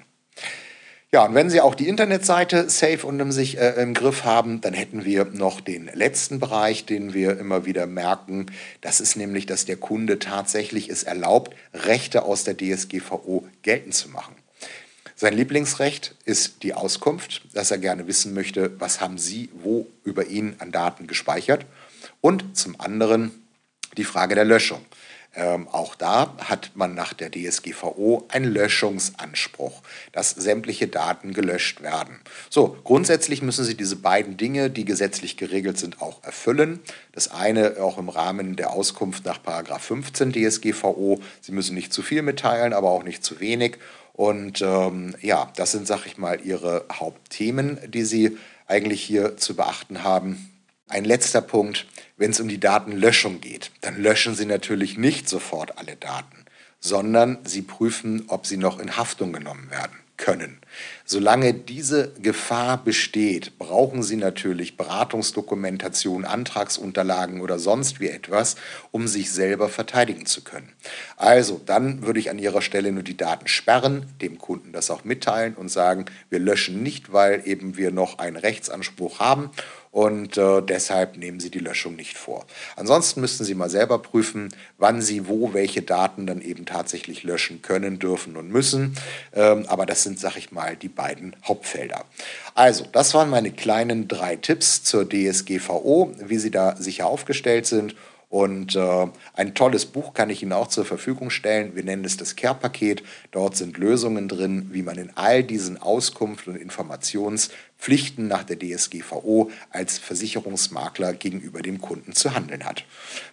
Ja, 1.12 1.24
und 1.24 1.34
wenn 1.34 1.50
Sie 1.50 1.60
auch 1.60 1.74
die 1.74 1.88
Internetseite 1.88 2.70
safe 2.70 3.04
und 3.04 3.18
im, 3.18 3.32
sich, 3.32 3.58
äh, 3.58 3.82
im 3.82 3.94
Griff 3.94 4.22
haben, 4.22 4.60
dann 4.60 4.74
hätten 4.74 5.04
wir 5.04 5.24
noch 5.24 5.60
den 5.60 5.90
letzten 5.92 6.38
Bereich, 6.38 6.84
den 6.86 7.14
wir 7.14 7.36
immer 7.36 7.66
wieder 7.66 7.86
merken. 7.86 8.46
Das 8.80 9.00
ist 9.00 9.16
nämlich, 9.16 9.44
dass 9.44 9.64
der 9.64 9.76
Kunde 9.76 10.20
tatsächlich 10.20 10.88
es 10.88 11.02
erlaubt, 11.02 11.56
Rechte 11.74 12.22
aus 12.22 12.44
der 12.44 12.56
DSGVO 12.56 13.44
geltend 13.62 13.94
zu 13.94 14.08
machen. 14.08 14.36
Sein 15.16 15.34
Lieblingsrecht 15.34 16.14
ist 16.26 16.62
die 16.62 16.74
Auskunft, 16.74 17.42
dass 17.54 17.72
er 17.72 17.78
gerne 17.78 18.06
wissen 18.06 18.32
möchte, 18.32 18.80
was 18.80 19.00
haben 19.00 19.18
Sie 19.18 19.50
wo 19.52 19.88
über 20.04 20.26
ihn 20.26 20.54
an 20.60 20.70
Daten 20.70 21.08
gespeichert. 21.08 21.66
Und 22.20 22.56
zum 22.56 22.80
anderen 22.80 23.32
die 23.96 24.04
Frage 24.04 24.36
der 24.36 24.44
Löschung. 24.44 24.80
Ähm, 25.34 25.68
auch 25.68 25.94
da 25.94 26.34
hat 26.38 26.72
man 26.74 26.94
nach 26.94 27.12
der 27.12 27.30
DSGVO 27.30 28.26
einen 28.28 28.52
Löschungsanspruch, 28.52 29.82
dass 30.10 30.30
sämtliche 30.30 30.88
Daten 30.88 31.32
gelöscht 31.32 31.82
werden. 31.82 32.20
So, 32.48 32.76
grundsätzlich 32.82 33.40
müssen 33.40 33.64
Sie 33.64 33.76
diese 33.76 33.94
beiden 33.94 34.36
Dinge, 34.36 34.70
die 34.70 34.84
gesetzlich 34.84 35.36
geregelt 35.36 35.78
sind, 35.78 36.02
auch 36.02 36.24
erfüllen. 36.24 36.80
Das 37.12 37.30
eine 37.30 37.76
auch 37.80 37.96
im 37.98 38.08
Rahmen 38.08 38.56
der 38.56 38.72
Auskunft 38.72 39.24
nach 39.24 39.40
15 39.80 40.32
DSGVO. 40.32 41.20
Sie 41.40 41.52
müssen 41.52 41.76
nicht 41.76 41.92
zu 41.92 42.02
viel 42.02 42.22
mitteilen, 42.22 42.72
aber 42.72 42.90
auch 42.90 43.04
nicht 43.04 43.24
zu 43.24 43.38
wenig. 43.38 43.78
Und 44.12 44.60
ähm, 44.62 45.14
ja, 45.22 45.52
das 45.56 45.70
sind, 45.72 45.86
sag 45.86 46.06
ich 46.06 46.18
mal, 46.18 46.40
Ihre 46.44 46.84
Hauptthemen, 46.92 47.78
die 47.88 48.04
Sie 48.04 48.36
eigentlich 48.66 49.02
hier 49.02 49.36
zu 49.36 49.54
beachten 49.54 50.02
haben. 50.02 50.50
Ein 50.88 51.04
letzter 51.04 51.40
Punkt, 51.40 51.86
wenn 52.20 52.32
es 52.32 52.40
um 52.40 52.48
die 52.48 52.60
Datenlöschung 52.60 53.40
geht, 53.40 53.70
dann 53.80 54.00
löschen 54.00 54.34
Sie 54.34 54.44
natürlich 54.44 54.98
nicht 54.98 55.26
sofort 55.26 55.78
alle 55.78 55.96
Daten, 55.96 56.44
sondern 56.78 57.38
Sie 57.44 57.62
prüfen, 57.62 58.24
ob 58.28 58.46
sie 58.46 58.58
noch 58.58 58.78
in 58.78 58.98
Haftung 58.98 59.32
genommen 59.32 59.70
werden 59.70 59.96
können. 60.18 60.58
Solange 61.06 61.54
diese 61.54 62.12
Gefahr 62.20 62.84
besteht, 62.84 63.58
brauchen 63.58 64.02
Sie 64.02 64.16
natürlich 64.16 64.76
Beratungsdokumentation, 64.76 66.26
Antragsunterlagen 66.26 67.40
oder 67.40 67.58
sonst 67.58 68.00
wie 68.00 68.08
etwas, 68.08 68.56
um 68.90 69.08
sich 69.08 69.32
selber 69.32 69.70
verteidigen 69.70 70.26
zu 70.26 70.44
können. 70.44 70.70
Also 71.16 71.58
dann 71.64 72.02
würde 72.02 72.20
ich 72.20 72.28
an 72.28 72.38
Ihrer 72.38 72.60
Stelle 72.60 72.92
nur 72.92 73.02
die 73.02 73.16
Daten 73.16 73.48
sperren, 73.48 74.04
dem 74.20 74.36
Kunden 74.36 74.72
das 74.72 74.90
auch 74.90 75.04
mitteilen 75.04 75.54
und 75.54 75.70
sagen, 75.70 76.04
wir 76.28 76.38
löschen 76.38 76.82
nicht, 76.82 77.14
weil 77.14 77.42
eben 77.46 77.78
wir 77.78 77.90
noch 77.90 78.18
einen 78.18 78.36
Rechtsanspruch 78.36 79.20
haben 79.20 79.50
und 79.90 80.38
äh, 80.38 80.62
deshalb 80.62 81.16
nehmen 81.16 81.40
Sie 81.40 81.50
die 81.50 81.58
Löschung 81.58 81.96
nicht 81.96 82.16
vor. 82.16 82.46
Ansonsten 82.76 83.20
müssten 83.20 83.44
Sie 83.44 83.54
mal 83.54 83.68
selber 83.68 83.98
prüfen, 83.98 84.50
wann 84.78 85.02
Sie 85.02 85.26
wo 85.26 85.52
welche 85.52 85.82
Daten 85.82 86.26
dann 86.26 86.40
eben 86.40 86.64
tatsächlich 86.64 87.24
löschen 87.24 87.60
können, 87.62 87.98
dürfen 87.98 88.36
und 88.36 88.50
müssen. 88.50 88.94
Ähm, 89.34 89.66
aber 89.66 89.86
das 89.86 90.02
sind, 90.02 90.20
sag 90.20 90.36
ich 90.36 90.52
mal, 90.52 90.76
die 90.76 90.88
beiden 90.88 91.34
Hauptfelder. 91.44 92.04
Also, 92.54 92.84
das 92.92 93.14
waren 93.14 93.30
meine 93.30 93.50
kleinen 93.50 94.06
drei 94.06 94.36
Tipps 94.36 94.84
zur 94.84 95.08
DSGVO, 95.08 96.12
wie 96.20 96.38
Sie 96.38 96.50
da 96.50 96.76
sicher 96.76 97.06
aufgestellt 97.06 97.66
sind 97.66 97.96
und 98.30 98.76
äh, 98.76 99.08
ein 99.34 99.56
tolles 99.56 99.86
Buch 99.86 100.14
kann 100.14 100.30
ich 100.30 100.40
Ihnen 100.44 100.52
auch 100.52 100.68
zur 100.68 100.84
Verfügung 100.84 101.30
stellen. 101.30 101.74
Wir 101.74 101.82
nennen 101.82 102.04
es 102.04 102.16
das 102.16 102.36
Care-Paket. 102.36 103.02
Dort 103.32 103.56
sind 103.56 103.76
Lösungen 103.76 104.28
drin, 104.28 104.68
wie 104.70 104.82
man 104.82 104.98
in 104.98 105.10
all 105.16 105.42
diesen 105.42 105.76
Auskunft- 105.76 106.46
und 106.46 106.54
Informationspflichten 106.54 108.28
nach 108.28 108.44
der 108.44 108.56
DSGVO 108.56 109.50
als 109.70 109.98
Versicherungsmakler 109.98 111.12
gegenüber 111.14 111.60
dem 111.60 111.80
Kunden 111.80 112.12
zu 112.12 112.32
handeln 112.32 112.64
hat. 112.64 112.84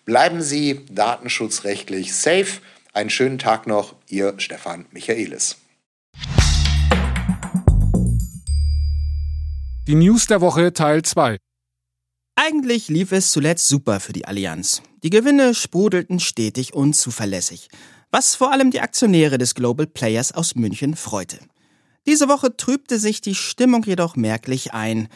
Bleiben 0.06 0.42
Sie 0.42 0.84
datenschutzrechtlich 0.92 2.16
safe. 2.16 2.60
Einen 2.92 3.12
schönen 3.12 3.38
Tag 3.38 3.68
noch, 3.68 3.94
Ihr 4.10 4.34
Stefan 4.40 4.88
Michaelis. 4.92 5.58
Die 9.88 9.96
News 9.96 10.26
der 10.26 10.42
Woche 10.42 10.74
Teil 10.74 11.04
2. 11.04 11.38
Eigentlich 12.40 12.88
lief 12.88 13.14
es 13.14 13.32
zuletzt 13.32 13.68
super 13.68 14.00
für 14.00 14.14
die 14.14 14.26
Allianz. 14.26 14.84
Die 15.02 15.10
Gewinne 15.10 15.56
sprudelten 15.56 16.20
stetig 16.20 16.76
und 16.76 16.94
zuverlässig, 16.94 17.68
was 18.12 18.36
vor 18.36 18.52
allem 18.52 18.70
die 18.70 18.80
Aktionäre 18.80 19.40
des 19.40 19.56
Global 19.56 19.88
Players 19.88 20.34
aus 20.34 20.54
München 20.54 20.96
freute. 20.96 21.40
Diese 22.06 22.30
Woche 22.30 22.56
trübte 22.56 23.00
sich 23.00 23.22
die 23.22 23.34
Stimmung 23.34 23.82
jedoch 23.86 24.16
merklich 24.16 24.72
ein, 24.72 25.08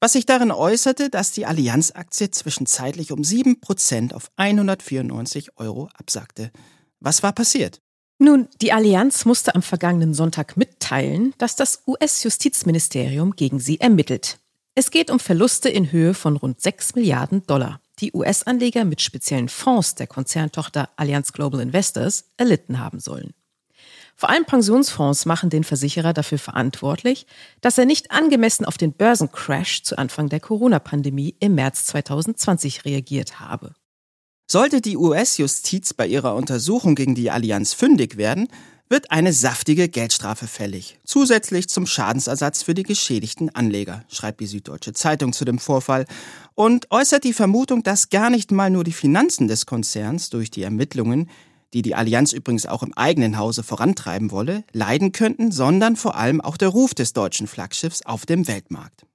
was 0.00 0.14
sich 0.14 0.24
darin 0.24 0.50
äußerte, 0.50 1.10
dass 1.10 1.32
die 1.32 1.44
Allianz-Aktie 1.44 2.30
zwischenzeitlich 2.30 3.12
um 3.12 3.20
7% 3.20 4.14
auf 4.14 4.30
194 4.36 5.58
Euro 5.58 5.90
absackte. 5.98 6.50
Was 6.98 7.22
war 7.22 7.34
passiert? 7.34 7.82
Nun, 8.18 8.48
die 8.62 8.72
Allianz 8.72 9.26
musste 9.26 9.54
am 9.54 9.60
vergangenen 9.60 10.14
Sonntag 10.14 10.56
mitteilen, 10.56 11.34
dass 11.36 11.56
das 11.56 11.82
US-Justizministerium 11.86 13.32
gegen 13.32 13.58
sie 13.60 13.80
ermittelt. 13.80 14.38
Es 14.80 14.90
geht 14.90 15.10
um 15.10 15.20
Verluste 15.20 15.68
in 15.68 15.92
Höhe 15.92 16.14
von 16.14 16.38
rund 16.38 16.58
6 16.58 16.94
Milliarden 16.94 17.46
Dollar, 17.46 17.82
die 17.98 18.14
US-Anleger 18.14 18.86
mit 18.86 19.02
speziellen 19.02 19.50
Fonds 19.50 19.94
der 19.94 20.06
Konzerntochter 20.06 20.88
Allianz 20.96 21.34
Global 21.34 21.60
Investors 21.60 22.30
erlitten 22.38 22.78
haben 22.80 22.98
sollen. 22.98 23.34
Vor 24.16 24.30
allem 24.30 24.46
Pensionsfonds 24.46 25.26
machen 25.26 25.50
den 25.50 25.64
Versicherer 25.64 26.14
dafür 26.14 26.38
verantwortlich, 26.38 27.26
dass 27.60 27.76
er 27.76 27.84
nicht 27.84 28.10
angemessen 28.10 28.64
auf 28.64 28.78
den 28.78 28.94
Börsencrash 28.94 29.82
zu 29.82 29.98
Anfang 29.98 30.30
der 30.30 30.40
Corona-Pandemie 30.40 31.36
im 31.40 31.56
März 31.56 31.84
2020 31.84 32.86
reagiert 32.86 33.38
habe. 33.38 33.74
Sollte 34.50 34.80
die 34.80 34.96
US-Justiz 34.96 35.92
bei 35.92 36.06
ihrer 36.06 36.34
Untersuchung 36.36 36.94
gegen 36.94 37.14
die 37.14 37.30
Allianz 37.30 37.74
fündig 37.74 38.16
werden, 38.16 38.48
wird 38.90 39.12
eine 39.12 39.32
saftige 39.32 39.88
Geldstrafe 39.88 40.48
fällig, 40.48 40.98
zusätzlich 41.04 41.68
zum 41.68 41.86
Schadensersatz 41.86 42.64
für 42.64 42.74
die 42.74 42.82
geschädigten 42.82 43.54
Anleger, 43.54 44.04
schreibt 44.08 44.40
die 44.40 44.46
Süddeutsche 44.46 44.92
Zeitung 44.92 45.32
zu 45.32 45.44
dem 45.44 45.60
Vorfall 45.60 46.06
und 46.56 46.90
äußert 46.90 47.22
die 47.22 47.32
Vermutung, 47.32 47.84
dass 47.84 48.10
gar 48.10 48.30
nicht 48.30 48.50
mal 48.50 48.68
nur 48.68 48.82
die 48.82 48.92
Finanzen 48.92 49.46
des 49.46 49.64
Konzerns 49.64 50.28
durch 50.28 50.50
die 50.50 50.64
Ermittlungen, 50.64 51.30
die 51.72 51.82
die 51.82 51.94
Allianz 51.94 52.32
übrigens 52.32 52.66
auch 52.66 52.82
im 52.82 52.92
eigenen 52.94 53.38
Hause 53.38 53.62
vorantreiben 53.62 54.32
wolle, 54.32 54.64
leiden 54.72 55.12
könnten, 55.12 55.52
sondern 55.52 55.94
vor 55.94 56.16
allem 56.16 56.40
auch 56.40 56.56
der 56.56 56.68
Ruf 56.68 56.92
des 56.92 57.12
deutschen 57.12 57.46
Flaggschiffs 57.46 58.02
auf 58.02 58.26
dem 58.26 58.48
Weltmarkt. 58.48 59.06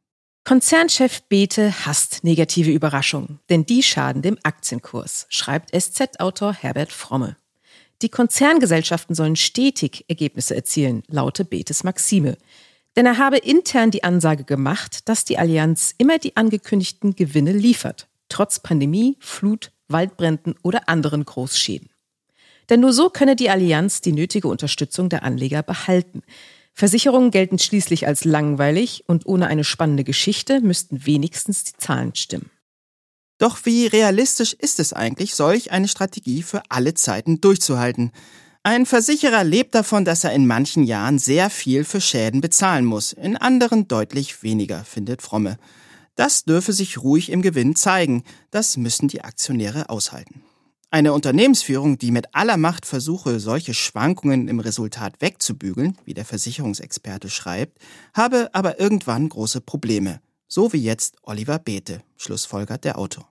Konzernchef 0.46 1.24
Bete 1.24 1.86
hasst 1.86 2.24
negative 2.24 2.72
Überraschungen, 2.72 3.40
denn 3.50 3.66
die 3.66 3.84
schaden 3.84 4.22
dem 4.22 4.38
Aktienkurs, 4.44 5.26
schreibt 5.30 5.76
SZ-Autor 5.76 6.54
Herbert 6.54 6.94
Fromme. 6.94 7.36
Die 8.02 8.10
Konzerngesellschaften 8.10 9.16
sollen 9.16 9.36
stetig 9.36 10.06
Ergebnisse 10.08 10.56
erzielen, 10.56 11.04
laute 11.08 11.46
Betes 11.46 11.84
Maxime. 11.84 12.38
Denn 12.96 13.06
er 13.06 13.18
habe 13.18 13.38
intern 13.38 13.92
die 13.92 14.04
Ansage 14.04 14.44
gemacht, 14.44 15.08
dass 15.10 15.26
die 15.26 15.38
Allianz 15.38 15.94
immer 15.98 16.18
die 16.18 16.38
angekündigten 16.38 17.16
Gewinne 17.16 17.52
liefert, 17.52 18.08
trotz 18.30 18.60
Pandemie, 18.60 19.18
Flut, 19.20 19.72
Waldbränden 19.88 20.56
oder 20.62 20.90
anderen 20.90 21.26
Großschäden. 21.26 21.90
Denn 22.70 22.80
nur 22.80 22.94
so 22.94 23.10
könne 23.10 23.36
die 23.36 23.50
Allianz 23.50 24.02
die 24.02 24.14
nötige 24.14 24.48
Unterstützung 24.48 25.10
der 25.10 25.24
Anleger 25.24 25.62
behalten. 25.62 26.24
Versicherungen 26.74 27.32
gelten 27.32 27.60
schließlich 27.60 28.08
als 28.08 28.26
langweilig 28.26 29.04
und 29.08 29.26
ohne 29.26 29.48
eine 29.48 29.64
spannende 29.64 30.04
Geschichte 30.04 30.62
müssten 30.62 31.06
wenigstens 31.06 31.64
die 31.64 31.78
Zahlen 31.78 32.16
stimmen. 32.16 32.50
Doch 33.38 33.60
wie 33.66 33.88
realistisch 33.88 34.54
ist 34.54 34.80
es 34.80 34.94
eigentlich, 34.94 35.36
solch 35.36 35.72
eine 35.72 35.88
Strategie 35.88 36.42
für 36.42 36.64
alle 36.70 36.94
Zeiten 36.94 37.42
durchzuhalten? 37.42 38.12
Ein 38.64 38.86
Versicherer 38.86 39.44
lebt 39.44 39.76
davon, 39.76 40.06
dass 40.06 40.24
er 40.24 40.32
in 40.34 40.48
manchen 40.48 40.84
Jahren 40.84 41.20
sehr 41.20 41.50
viel 41.50 41.84
für 41.84 42.02
Schäden 42.02 42.42
bezahlen 42.42 42.86
muss, 42.86 43.14
in 43.14 43.38
anderen 43.38 43.88
deutlich 43.88 44.42
weniger, 44.42 44.84
findet 44.84 45.22
Fromme. 45.22 45.58
Das 46.16 46.46
dürfe 46.46 46.72
sich 46.72 46.98
ruhig 46.98 47.30
im 47.30 47.42
Gewinn 47.42 47.76
zeigen, 47.76 48.24
das 48.52 48.78
müssen 48.78 49.10
die 49.10 49.22
Aktionäre 49.22 49.90
aushalten. 49.90 50.42
Eine 50.90 51.12
Unternehmensführung, 51.12 51.98
die 51.98 52.12
mit 52.12 52.34
aller 52.34 52.56
Macht 52.56 52.86
versuche, 52.86 53.42
solche 53.42 53.74
Schwankungen 53.74 54.48
im 54.48 54.62
Resultat 54.62 55.20
wegzubügeln, 55.20 55.98
wie 56.06 56.14
der 56.14 56.24
Versicherungsexperte 56.24 57.30
schreibt, 57.30 57.80
habe 58.14 58.50
aber 58.54 58.80
irgendwann 58.80 59.28
große 59.28 59.60
Probleme. 59.60 60.22
So 60.56 60.72
wie 60.72 60.82
jetzt 60.82 61.18
Oliver 61.24 61.60
Beete, 61.60 62.02
schlussfolgert 62.16 62.86
der 62.86 62.98
Autor. 62.98 63.28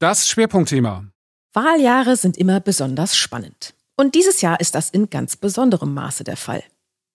Das 0.00 0.28
Schwerpunktthema. 0.28 1.06
Wahljahre 1.52 2.16
sind 2.16 2.36
immer 2.36 2.58
besonders 2.58 3.16
spannend. 3.16 3.74
Und 3.96 4.16
dieses 4.16 4.40
Jahr 4.40 4.58
ist 4.58 4.74
das 4.74 4.90
in 4.90 5.10
ganz 5.10 5.36
besonderem 5.36 5.94
Maße 5.94 6.24
der 6.24 6.36
Fall. 6.36 6.64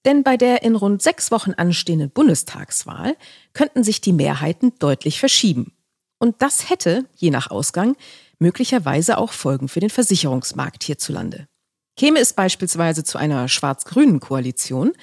Denn 0.05 0.23
bei 0.23 0.37
der 0.37 0.63
in 0.63 0.77
rund 0.77 1.01
sechs 1.01 1.31
Wochen 1.31 1.51
anstehenden 1.51 2.11
Bundestagswahl 2.11 3.17
könnten 3.51 3.83
sich 3.83 3.99
die 3.99 4.13
Mehrheiten 4.13 4.71
deutlich 4.79 5.19
verschieben. 5.19 5.73
Und 6.17 6.41
das 6.41 6.69
hätte, 6.69 7.03
je 7.17 7.29
nach 7.29 7.51
Ausgang, 7.51 7.97
möglicherweise 8.39 9.17
auch 9.17 9.33
Folgen 9.33 9.67
für 9.67 9.81
den 9.81 9.89
Versicherungsmarkt 9.89 10.85
hierzulande. 10.85 11.49
Käme 11.97 12.19
es 12.19 12.31
beispielsweise 12.31 13.03
zu 13.03 13.17
einer 13.17 13.49
schwarz-grünen 13.49 14.21
Koalition, 14.21 14.93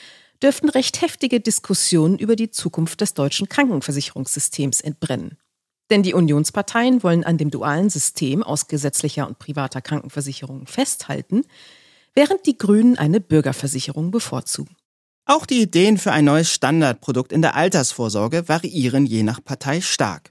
dürften 0.43 0.69
recht 0.69 1.01
heftige 1.01 1.41
Diskussionen 1.41 2.19
über 2.19 2.37
die 2.37 2.51
Zukunft 2.51 3.01
des 3.01 3.15
deutschen 3.15 3.49
Krankenversicherungssystems 3.49 4.81
entbrennen. 4.81 5.39
Denn 5.91 6.03
die 6.03 6.15
Unionsparteien 6.15 7.03
wollen 7.03 7.25
an 7.25 7.39
dem 7.39 7.51
dualen 7.51 7.91
System 7.91 8.43
aus 8.43 8.69
gesetzlicher 8.69 9.27
und 9.27 9.39
privater 9.39 9.83
Krankenversicherung 9.83 10.67
festhalten, 10.67 11.43
während 12.15 12.47
die 12.47 12.57
Grünen 12.57 12.97
eine 12.97 13.21
Bürgerversicherung 13.21 14.11
bevorzugen. 14.11 14.77
Auch 15.27 15.47
die 15.47 15.63
Ideen 15.63 15.99
für 15.99 16.13
ein 16.13 16.27
neues 16.27 16.51
Standardprodukt 16.51 17.33
in 17.33 17.43
der 17.43 17.55
Altersvorsorge 17.55 18.49
variieren 18.49 19.07
je 19.07 19.23
nach 19.23 19.43
Partei 19.43 19.81
stark. 19.81 20.31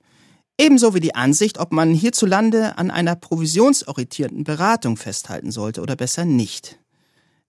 Ebenso 0.60 0.94
wie 0.94 1.00
die 1.00 1.16
Ansicht, 1.16 1.58
ob 1.58 1.72
man 1.72 1.94
hierzulande 1.94 2.78
an 2.78 2.92
einer 2.92 3.16
provisionsorientierten 3.16 4.44
Beratung 4.44 4.98
festhalten 4.98 5.52
sollte 5.52 5.82
oder 5.82 5.96
besser 5.96 6.26
nicht. 6.26 6.80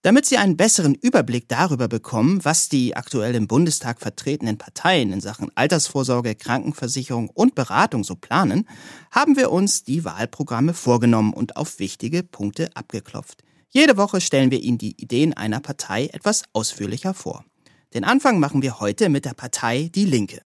Damit 0.04 0.26
Sie 0.26 0.36
einen 0.36 0.58
besseren 0.58 0.94
Überblick 0.94 1.48
darüber 1.48 1.88
bekommen, 1.88 2.44
was 2.44 2.68
die 2.68 2.94
aktuell 2.94 3.34
im 3.34 3.48
Bundestag 3.48 4.02
vertretenen 4.02 4.58
Parteien 4.58 5.14
in 5.14 5.22
Sachen 5.22 5.50
Altersvorsorge, 5.54 6.34
Krankenversicherung 6.34 7.30
und 7.30 7.54
Beratung 7.54 8.04
so 8.04 8.14
planen, 8.14 8.68
haben 9.10 9.34
wir 9.38 9.50
uns 9.50 9.82
die 9.82 10.04
Wahlprogramme 10.04 10.74
vorgenommen 10.74 11.32
und 11.32 11.56
auf 11.56 11.78
wichtige 11.78 12.22
Punkte 12.22 12.68
abgeklopft. 12.76 13.44
Jede 13.70 13.96
Woche 13.96 14.20
stellen 14.20 14.50
wir 14.50 14.60
Ihnen 14.60 14.76
die 14.76 15.00
Ideen 15.00 15.32
einer 15.32 15.60
Partei 15.60 16.08
etwas 16.12 16.42
ausführlicher 16.52 17.14
vor. 17.14 17.46
Den 17.94 18.04
Anfang 18.04 18.38
machen 18.38 18.60
wir 18.60 18.80
heute 18.80 19.08
mit 19.08 19.24
der 19.24 19.32
Partei 19.32 19.90
Die 19.94 20.04
Linke. 20.04 20.42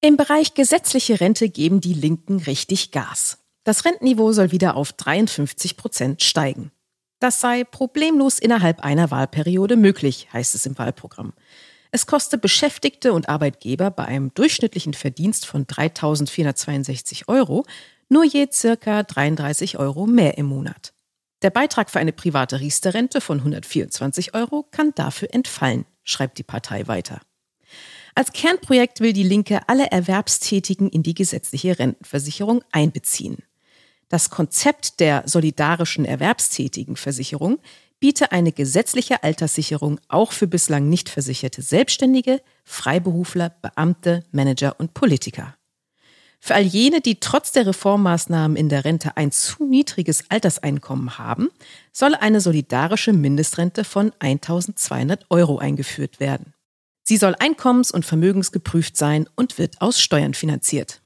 Im 0.00 0.16
Bereich 0.16 0.54
gesetzliche 0.54 1.20
Rente 1.20 1.50
geben 1.50 1.80
die 1.80 1.94
Linken 1.94 2.38
richtig 2.38 2.90
Gas. 2.90 3.38
Das 3.62 3.84
Rentenniveau 3.84 4.32
soll 4.32 4.50
wieder 4.50 4.74
auf 4.74 4.92
53 4.92 5.76
Prozent 5.76 6.24
steigen. 6.24 6.72
Das 7.18 7.40
sei 7.40 7.64
problemlos 7.64 8.38
innerhalb 8.38 8.80
einer 8.80 9.10
Wahlperiode 9.10 9.76
möglich, 9.76 10.28
heißt 10.32 10.54
es 10.54 10.66
im 10.66 10.76
Wahlprogramm. 10.78 11.32
Es 11.90 12.06
koste 12.06 12.36
Beschäftigte 12.36 13.12
und 13.12 13.28
Arbeitgeber 13.28 13.90
bei 13.90 14.04
einem 14.04 14.34
durchschnittlichen 14.34 14.92
Verdienst 14.92 15.46
von 15.46 15.66
3.462 15.66 17.28
Euro 17.28 17.64
nur 18.08 18.24
je 18.24 18.48
circa 18.52 19.02
33 19.02 19.78
Euro 19.78 20.06
mehr 20.06 20.36
im 20.38 20.46
Monat. 20.46 20.92
Der 21.42 21.50
Beitrag 21.50 21.90
für 21.90 21.98
eine 21.98 22.12
private 22.12 22.60
Riester-Rente 22.60 23.20
von 23.20 23.38
124 23.38 24.34
Euro 24.34 24.66
kann 24.70 24.92
dafür 24.94 25.32
entfallen, 25.32 25.84
schreibt 26.04 26.38
die 26.38 26.42
Partei 26.42 26.86
weiter. 26.86 27.20
Als 28.14 28.32
Kernprojekt 28.32 29.00
will 29.00 29.12
die 29.12 29.22
Linke 29.22 29.60
alle 29.68 29.90
Erwerbstätigen 29.90 30.88
in 30.88 31.02
die 31.02 31.14
gesetzliche 31.14 31.78
Rentenversicherung 31.78 32.64
einbeziehen. 32.72 33.38
Das 34.08 34.30
Konzept 34.30 35.00
der 35.00 35.24
solidarischen 35.26 36.04
Erwerbstätigenversicherung 36.04 37.58
biete 37.98 38.30
eine 38.32 38.52
gesetzliche 38.52 39.22
Alterssicherung 39.22 39.98
auch 40.08 40.32
für 40.32 40.46
bislang 40.46 40.88
nicht 40.88 41.08
versicherte 41.08 41.62
Selbstständige, 41.62 42.40
Freiberufler, 42.64 43.50
Beamte, 43.62 44.24
Manager 44.32 44.78
und 44.78 44.94
Politiker. 44.94 45.56
Für 46.38 46.54
all 46.54 46.62
jene, 46.62 47.00
die 47.00 47.18
trotz 47.18 47.52
der 47.52 47.66
Reformmaßnahmen 47.66 48.56
in 48.56 48.68
der 48.68 48.84
Rente 48.84 49.16
ein 49.16 49.32
zu 49.32 49.64
niedriges 49.64 50.30
Alterseinkommen 50.30 51.18
haben, 51.18 51.48
soll 51.92 52.14
eine 52.14 52.40
solidarische 52.40 53.12
Mindestrente 53.12 53.82
von 53.82 54.12
1200 54.20 55.26
Euro 55.30 55.58
eingeführt 55.58 56.20
werden. 56.20 56.52
Sie 57.02 57.16
soll 57.16 57.34
einkommens- 57.36 57.92
und 57.92 58.04
vermögensgeprüft 58.04 58.96
sein 58.96 59.28
und 59.34 59.58
wird 59.58 59.80
aus 59.80 60.00
Steuern 60.00 60.34
finanziert. 60.34 61.02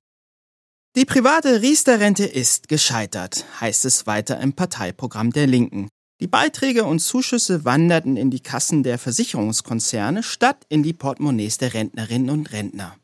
Die 0.97 1.05
private 1.05 1.63
Riester-Rente 1.63 2.25
ist 2.25 2.69
gescheitert, 2.69 3.45
heißt 3.61 3.85
es 3.85 4.09
weiter 4.09 4.41
im 4.41 4.55
Parteiprogramm 4.55 5.31
der 5.31 5.47
Linken. 5.47 5.89
Die 6.21 6.27
Beiträge 6.27 6.83
und 6.83 6.99
Zuschüsse 6.99 7.65
wanderten 7.65 8.17
in 8.17 8.33
die 8.33 8.41
Kassen 8.41 8.83
der 8.83 8.99
Versicherungskonzerne 8.99 10.25
statt 10.25 10.67
in 10.69 10.83
die 10.83 10.93
Portemonnaies 10.93 11.59
der 11.59 11.75
Rentnerinnen 11.75 12.31
und 12.31 12.51
Rentner. 12.51 12.97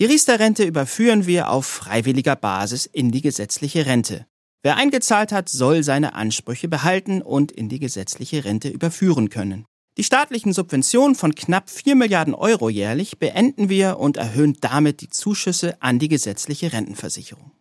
Die 0.00 0.06
Riester-Rente 0.06 0.64
überführen 0.64 1.24
wir 1.28 1.50
auf 1.50 1.64
freiwilliger 1.64 2.34
Basis 2.34 2.86
in 2.86 3.12
die 3.12 3.22
gesetzliche 3.22 3.86
Rente. 3.86 4.26
Wer 4.64 4.76
eingezahlt 4.76 5.30
hat, 5.30 5.48
soll 5.48 5.84
seine 5.84 6.14
Ansprüche 6.14 6.66
behalten 6.66 7.22
und 7.22 7.52
in 7.52 7.68
die 7.68 7.78
gesetzliche 7.78 8.44
Rente 8.44 8.68
überführen 8.68 9.30
können. 9.30 9.64
Die 9.98 10.04
staatlichen 10.04 10.54
Subventionen 10.54 11.14
von 11.14 11.34
knapp 11.34 11.68
4 11.68 11.96
Milliarden 11.96 12.34
Euro 12.34 12.70
jährlich 12.70 13.18
beenden 13.18 13.68
wir 13.68 13.98
und 13.98 14.16
erhöhen 14.16 14.56
damit 14.60 15.02
die 15.02 15.10
Zuschüsse 15.10 15.76
an 15.82 15.98
die 15.98 16.08
gesetzliche 16.08 16.72
Rentenversicherung. 16.72 17.52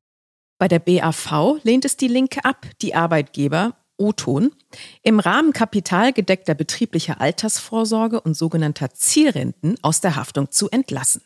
Bei 0.58 0.70
der 0.70 0.80
BAV 0.80 1.58
lehnt 1.64 1.84
es 1.84 1.98
die 1.98 2.08
Linke 2.08 2.46
ab, 2.46 2.68
die 2.82 2.96
Arbeitgeber 2.96 3.76
O-Ton 3.98 4.52
im 5.04 5.20
Rahmen 5.20 5.52
kapitalgedeckter 5.52 6.56
betrieblicher 6.56 7.20
Altersvorsorge 7.20 8.22
und 8.22 8.36
sogenannter 8.36 8.92
Zielrenten 8.92 9.78
aus 9.82 10.02
der 10.02 10.16
Haftung 10.16 10.52
zu 10.52 10.70
entlassen. 10.70 11.22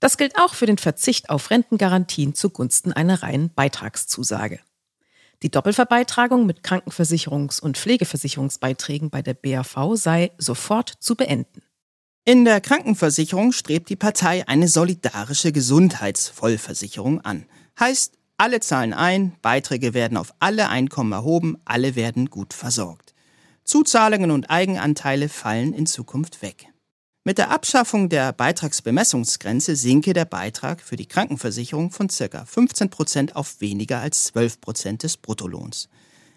Das 0.00 0.16
gilt 0.16 0.38
auch 0.38 0.54
für 0.54 0.66
den 0.66 0.78
Verzicht 0.78 1.30
auf 1.30 1.50
Rentengarantien 1.50 2.34
zugunsten 2.34 2.92
einer 2.92 3.22
reinen 3.22 3.50
Beitragszusage. 3.54 4.60
Die 5.42 5.50
Doppelverbeitragung 5.50 6.46
mit 6.46 6.62
Krankenversicherungs- 6.62 7.60
und 7.60 7.76
Pflegeversicherungsbeiträgen 7.76 9.10
bei 9.10 9.22
der 9.22 9.34
BAV 9.34 9.94
sei 9.94 10.32
sofort 10.38 10.92
zu 11.00 11.16
beenden. 11.16 11.62
In 12.24 12.46
der 12.46 12.62
Krankenversicherung 12.62 13.52
strebt 13.52 13.90
die 13.90 13.96
Partei 13.96 14.48
eine 14.48 14.68
solidarische 14.68 15.52
Gesundheitsvollversicherung 15.52 17.20
an. 17.20 17.46
Heißt, 17.78 18.14
alle 18.38 18.60
zahlen 18.60 18.94
ein, 18.94 19.36
Beiträge 19.42 19.94
werden 19.94 20.16
auf 20.16 20.34
alle 20.40 20.68
Einkommen 20.68 21.12
erhoben, 21.12 21.58
alle 21.64 21.96
werden 21.96 22.30
gut 22.30 22.54
versorgt. 22.54 23.14
Zuzahlungen 23.64 24.30
und 24.30 24.50
Eigenanteile 24.50 25.28
fallen 25.28 25.72
in 25.72 25.86
Zukunft 25.86 26.42
weg. 26.42 26.66
Mit 27.26 27.38
der 27.38 27.50
Abschaffung 27.50 28.10
der 28.10 28.34
Beitragsbemessungsgrenze 28.34 29.76
sinke 29.76 30.12
der 30.12 30.26
Beitrag 30.26 30.82
für 30.82 30.96
die 30.96 31.06
Krankenversicherung 31.06 31.90
von 31.90 32.08
ca. 32.08 32.44
15 32.44 32.90
Prozent 32.90 33.34
auf 33.34 33.62
weniger 33.62 34.00
als 34.00 34.24
12 34.24 34.60
Prozent 34.60 35.02
des 35.04 35.16
Bruttolohns. 35.16 35.88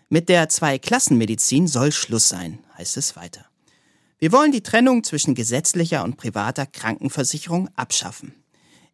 Mit 0.08 0.30
der 0.30 0.47
Zweiklassenmedizin 0.47 1.67
soll 1.67 1.91
Schluss 1.91 2.30
sein, 2.30 2.60
heißt 2.78 2.95
es 2.95 3.17
weiter. 3.17 3.47
Wir 4.17 4.32
wollen 4.32 4.54
die 4.54 4.63
Trennung 4.63 5.04
zwischen 5.04 5.36
gesetzlicher 5.36 6.06
und 6.06 6.15
privater 6.15 6.65
Krankenversicherung 6.65 7.67
abschaffen. 7.76 8.34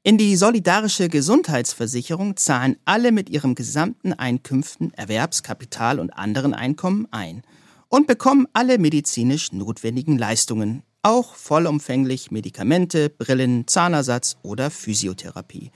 In 0.01 0.17
die 0.17 0.35
solidarische 0.35 1.09
Gesundheitsversicherung 1.09 2.37
zahlen 2.37 2.77
alle 2.85 3.11
mit 3.11 3.29
ihrem 3.29 3.53
gesamten 3.53 4.13
Einkünften, 4.13 4.95
Erwerbskapital 4.95 5.99
und 5.99 6.09
anderen 6.09 6.55
Einkommen 6.55 7.07
ein 7.11 7.43
und 7.87 8.07
bekommen 8.07 8.47
alle 8.53 8.79
medizinisch 8.79 9.51
notwendigen 9.51 10.17
Leistungen, 10.17 10.81
auch 11.03 11.35
vollumfänglich 11.35 12.31
Medikamente, 12.31 13.09
Brillen, 13.09 13.67
Zahnersatz 13.67 14.37
oder 14.41 14.71
Physiotherapie. 14.71 15.71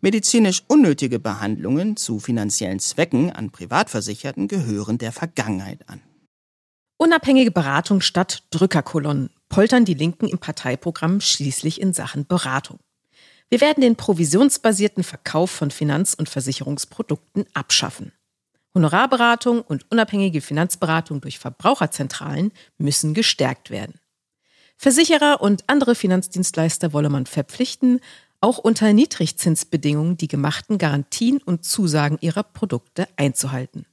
Medizinisch 0.00 0.62
unnötige 0.68 1.18
Behandlungen 1.18 1.96
zu 1.96 2.20
finanziellen 2.20 2.78
Zwecken 2.78 3.32
an 3.32 3.50
Privatversicherten 3.50 4.46
gehören 4.46 4.98
der 4.98 5.10
Vergangenheit 5.10 5.88
an. 5.88 6.00
Unabhängige 6.98 7.50
Beratung 7.50 8.00
statt 8.00 8.44
Drückerkolonnen 8.50 9.30
poltern 9.48 9.84
die 9.84 9.94
Linken 9.94 10.28
im 10.28 10.38
Parteiprogramm 10.38 11.20
schließlich 11.20 11.80
in 11.80 11.92
Sachen 11.92 12.26
Beratung. 12.26 12.78
Wir 13.48 13.60
werden 13.60 13.80
den 13.80 13.96
provisionsbasierten 13.96 15.04
Verkauf 15.04 15.50
von 15.50 15.70
Finanz- 15.70 16.14
und 16.14 16.28
Versicherungsprodukten 16.28 17.46
abschaffen. 17.54 18.12
Honorarberatung 18.74 19.62
und 19.62 19.90
unabhängige 19.90 20.40
Finanzberatung 20.40 21.20
durch 21.20 21.38
Verbraucherzentralen 21.38 22.52
müssen 22.76 23.14
gestärkt 23.14 23.70
werden. 23.70 23.98
Versicherer 24.76 25.40
und 25.40 25.64
andere 25.68 25.94
Finanzdienstleister 25.94 26.92
wolle 26.92 27.08
man 27.08 27.26
verpflichten, 27.26 28.00
auch 28.40 28.58
unter 28.58 28.92
Niedrigzinsbedingungen 28.92 30.16
die 30.16 30.28
gemachten 30.28 30.78
Garantien 30.78 31.38
und 31.38 31.64
Zusagen 31.64 32.18
ihrer 32.20 32.42
Produkte 32.42 33.08
einzuhalten. 33.16 33.86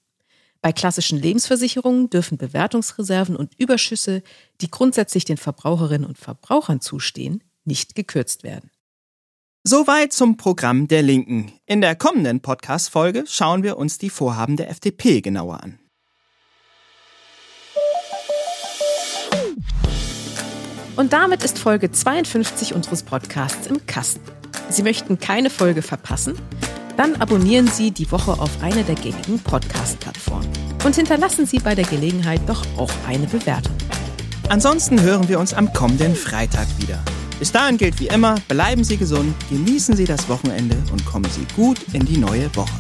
Bei 0.61 0.71
klassischen 0.71 1.19
Lebensversicherungen 1.19 2.09
dürfen 2.09 2.37
Bewertungsreserven 2.37 3.35
und 3.35 3.51
Überschüsse, 3.57 4.23
die 4.61 4.71
grundsätzlich 4.71 5.25
den 5.25 5.37
Verbraucherinnen 5.37 6.07
und 6.07 6.17
Verbrauchern 6.17 6.79
zustehen, 6.79 7.43
nicht 7.65 7.95
gekürzt 7.95 8.43
werden. 8.43 8.69
Soweit 9.65 10.11
zum 10.11 10.37
Programm 10.37 10.87
der 10.87 11.01
Linken. 11.01 11.53
In 11.65 11.81
der 11.81 11.95
kommenden 11.95 12.41
Podcast-Folge 12.41 13.25
schauen 13.27 13.63
wir 13.63 13.77
uns 13.77 13.97
die 13.97 14.09
Vorhaben 14.09 14.57
der 14.57 14.69
FDP 14.69 15.21
genauer 15.21 15.63
an. 15.63 15.79
Und 20.95 21.11
damit 21.11 21.43
ist 21.43 21.57
Folge 21.57 21.91
52 21.91 22.75
unseres 22.75 23.01
Podcasts 23.01 23.65
im 23.67 23.83
Kasten. 23.87 24.21
Sie 24.69 24.83
möchten 24.83 25.19
keine 25.19 25.49
Folge 25.49 25.81
verpassen? 25.81 26.35
Dann 26.97 27.15
abonnieren 27.15 27.67
Sie 27.67 27.89
die 27.89 28.11
Woche 28.11 28.33
auf 28.33 28.51
eine 28.61 28.83
der 28.83 28.95
gängigen 28.95 29.39
Podcast-Plattformen 29.39 30.47
und 30.85 30.95
hinterlassen 30.95 31.47
Sie 31.47 31.57
bei 31.57 31.73
der 31.73 31.85
Gelegenheit 31.85 32.41
doch 32.45 32.63
auch 32.77 32.91
eine 33.07 33.25
Bewertung. 33.25 33.73
Ansonsten 34.49 35.01
hören 35.01 35.27
wir 35.27 35.39
uns 35.39 35.55
am 35.55 35.73
kommenden 35.73 36.15
Freitag 36.15 36.67
wieder. 36.77 36.99
Bis 37.39 37.51
dahin 37.51 37.77
gilt 37.77 37.99
wie 37.99 38.07
immer, 38.07 38.35
bleiben 38.47 38.83
Sie 38.83 38.97
gesund, 38.97 39.33
genießen 39.49 39.95
Sie 39.95 40.05
das 40.05 40.29
Wochenende 40.29 40.77
und 40.91 41.03
kommen 41.05 41.29
Sie 41.31 41.47
gut 41.55 41.79
in 41.93 42.05
die 42.05 42.17
neue 42.17 42.55
Woche. 42.55 42.71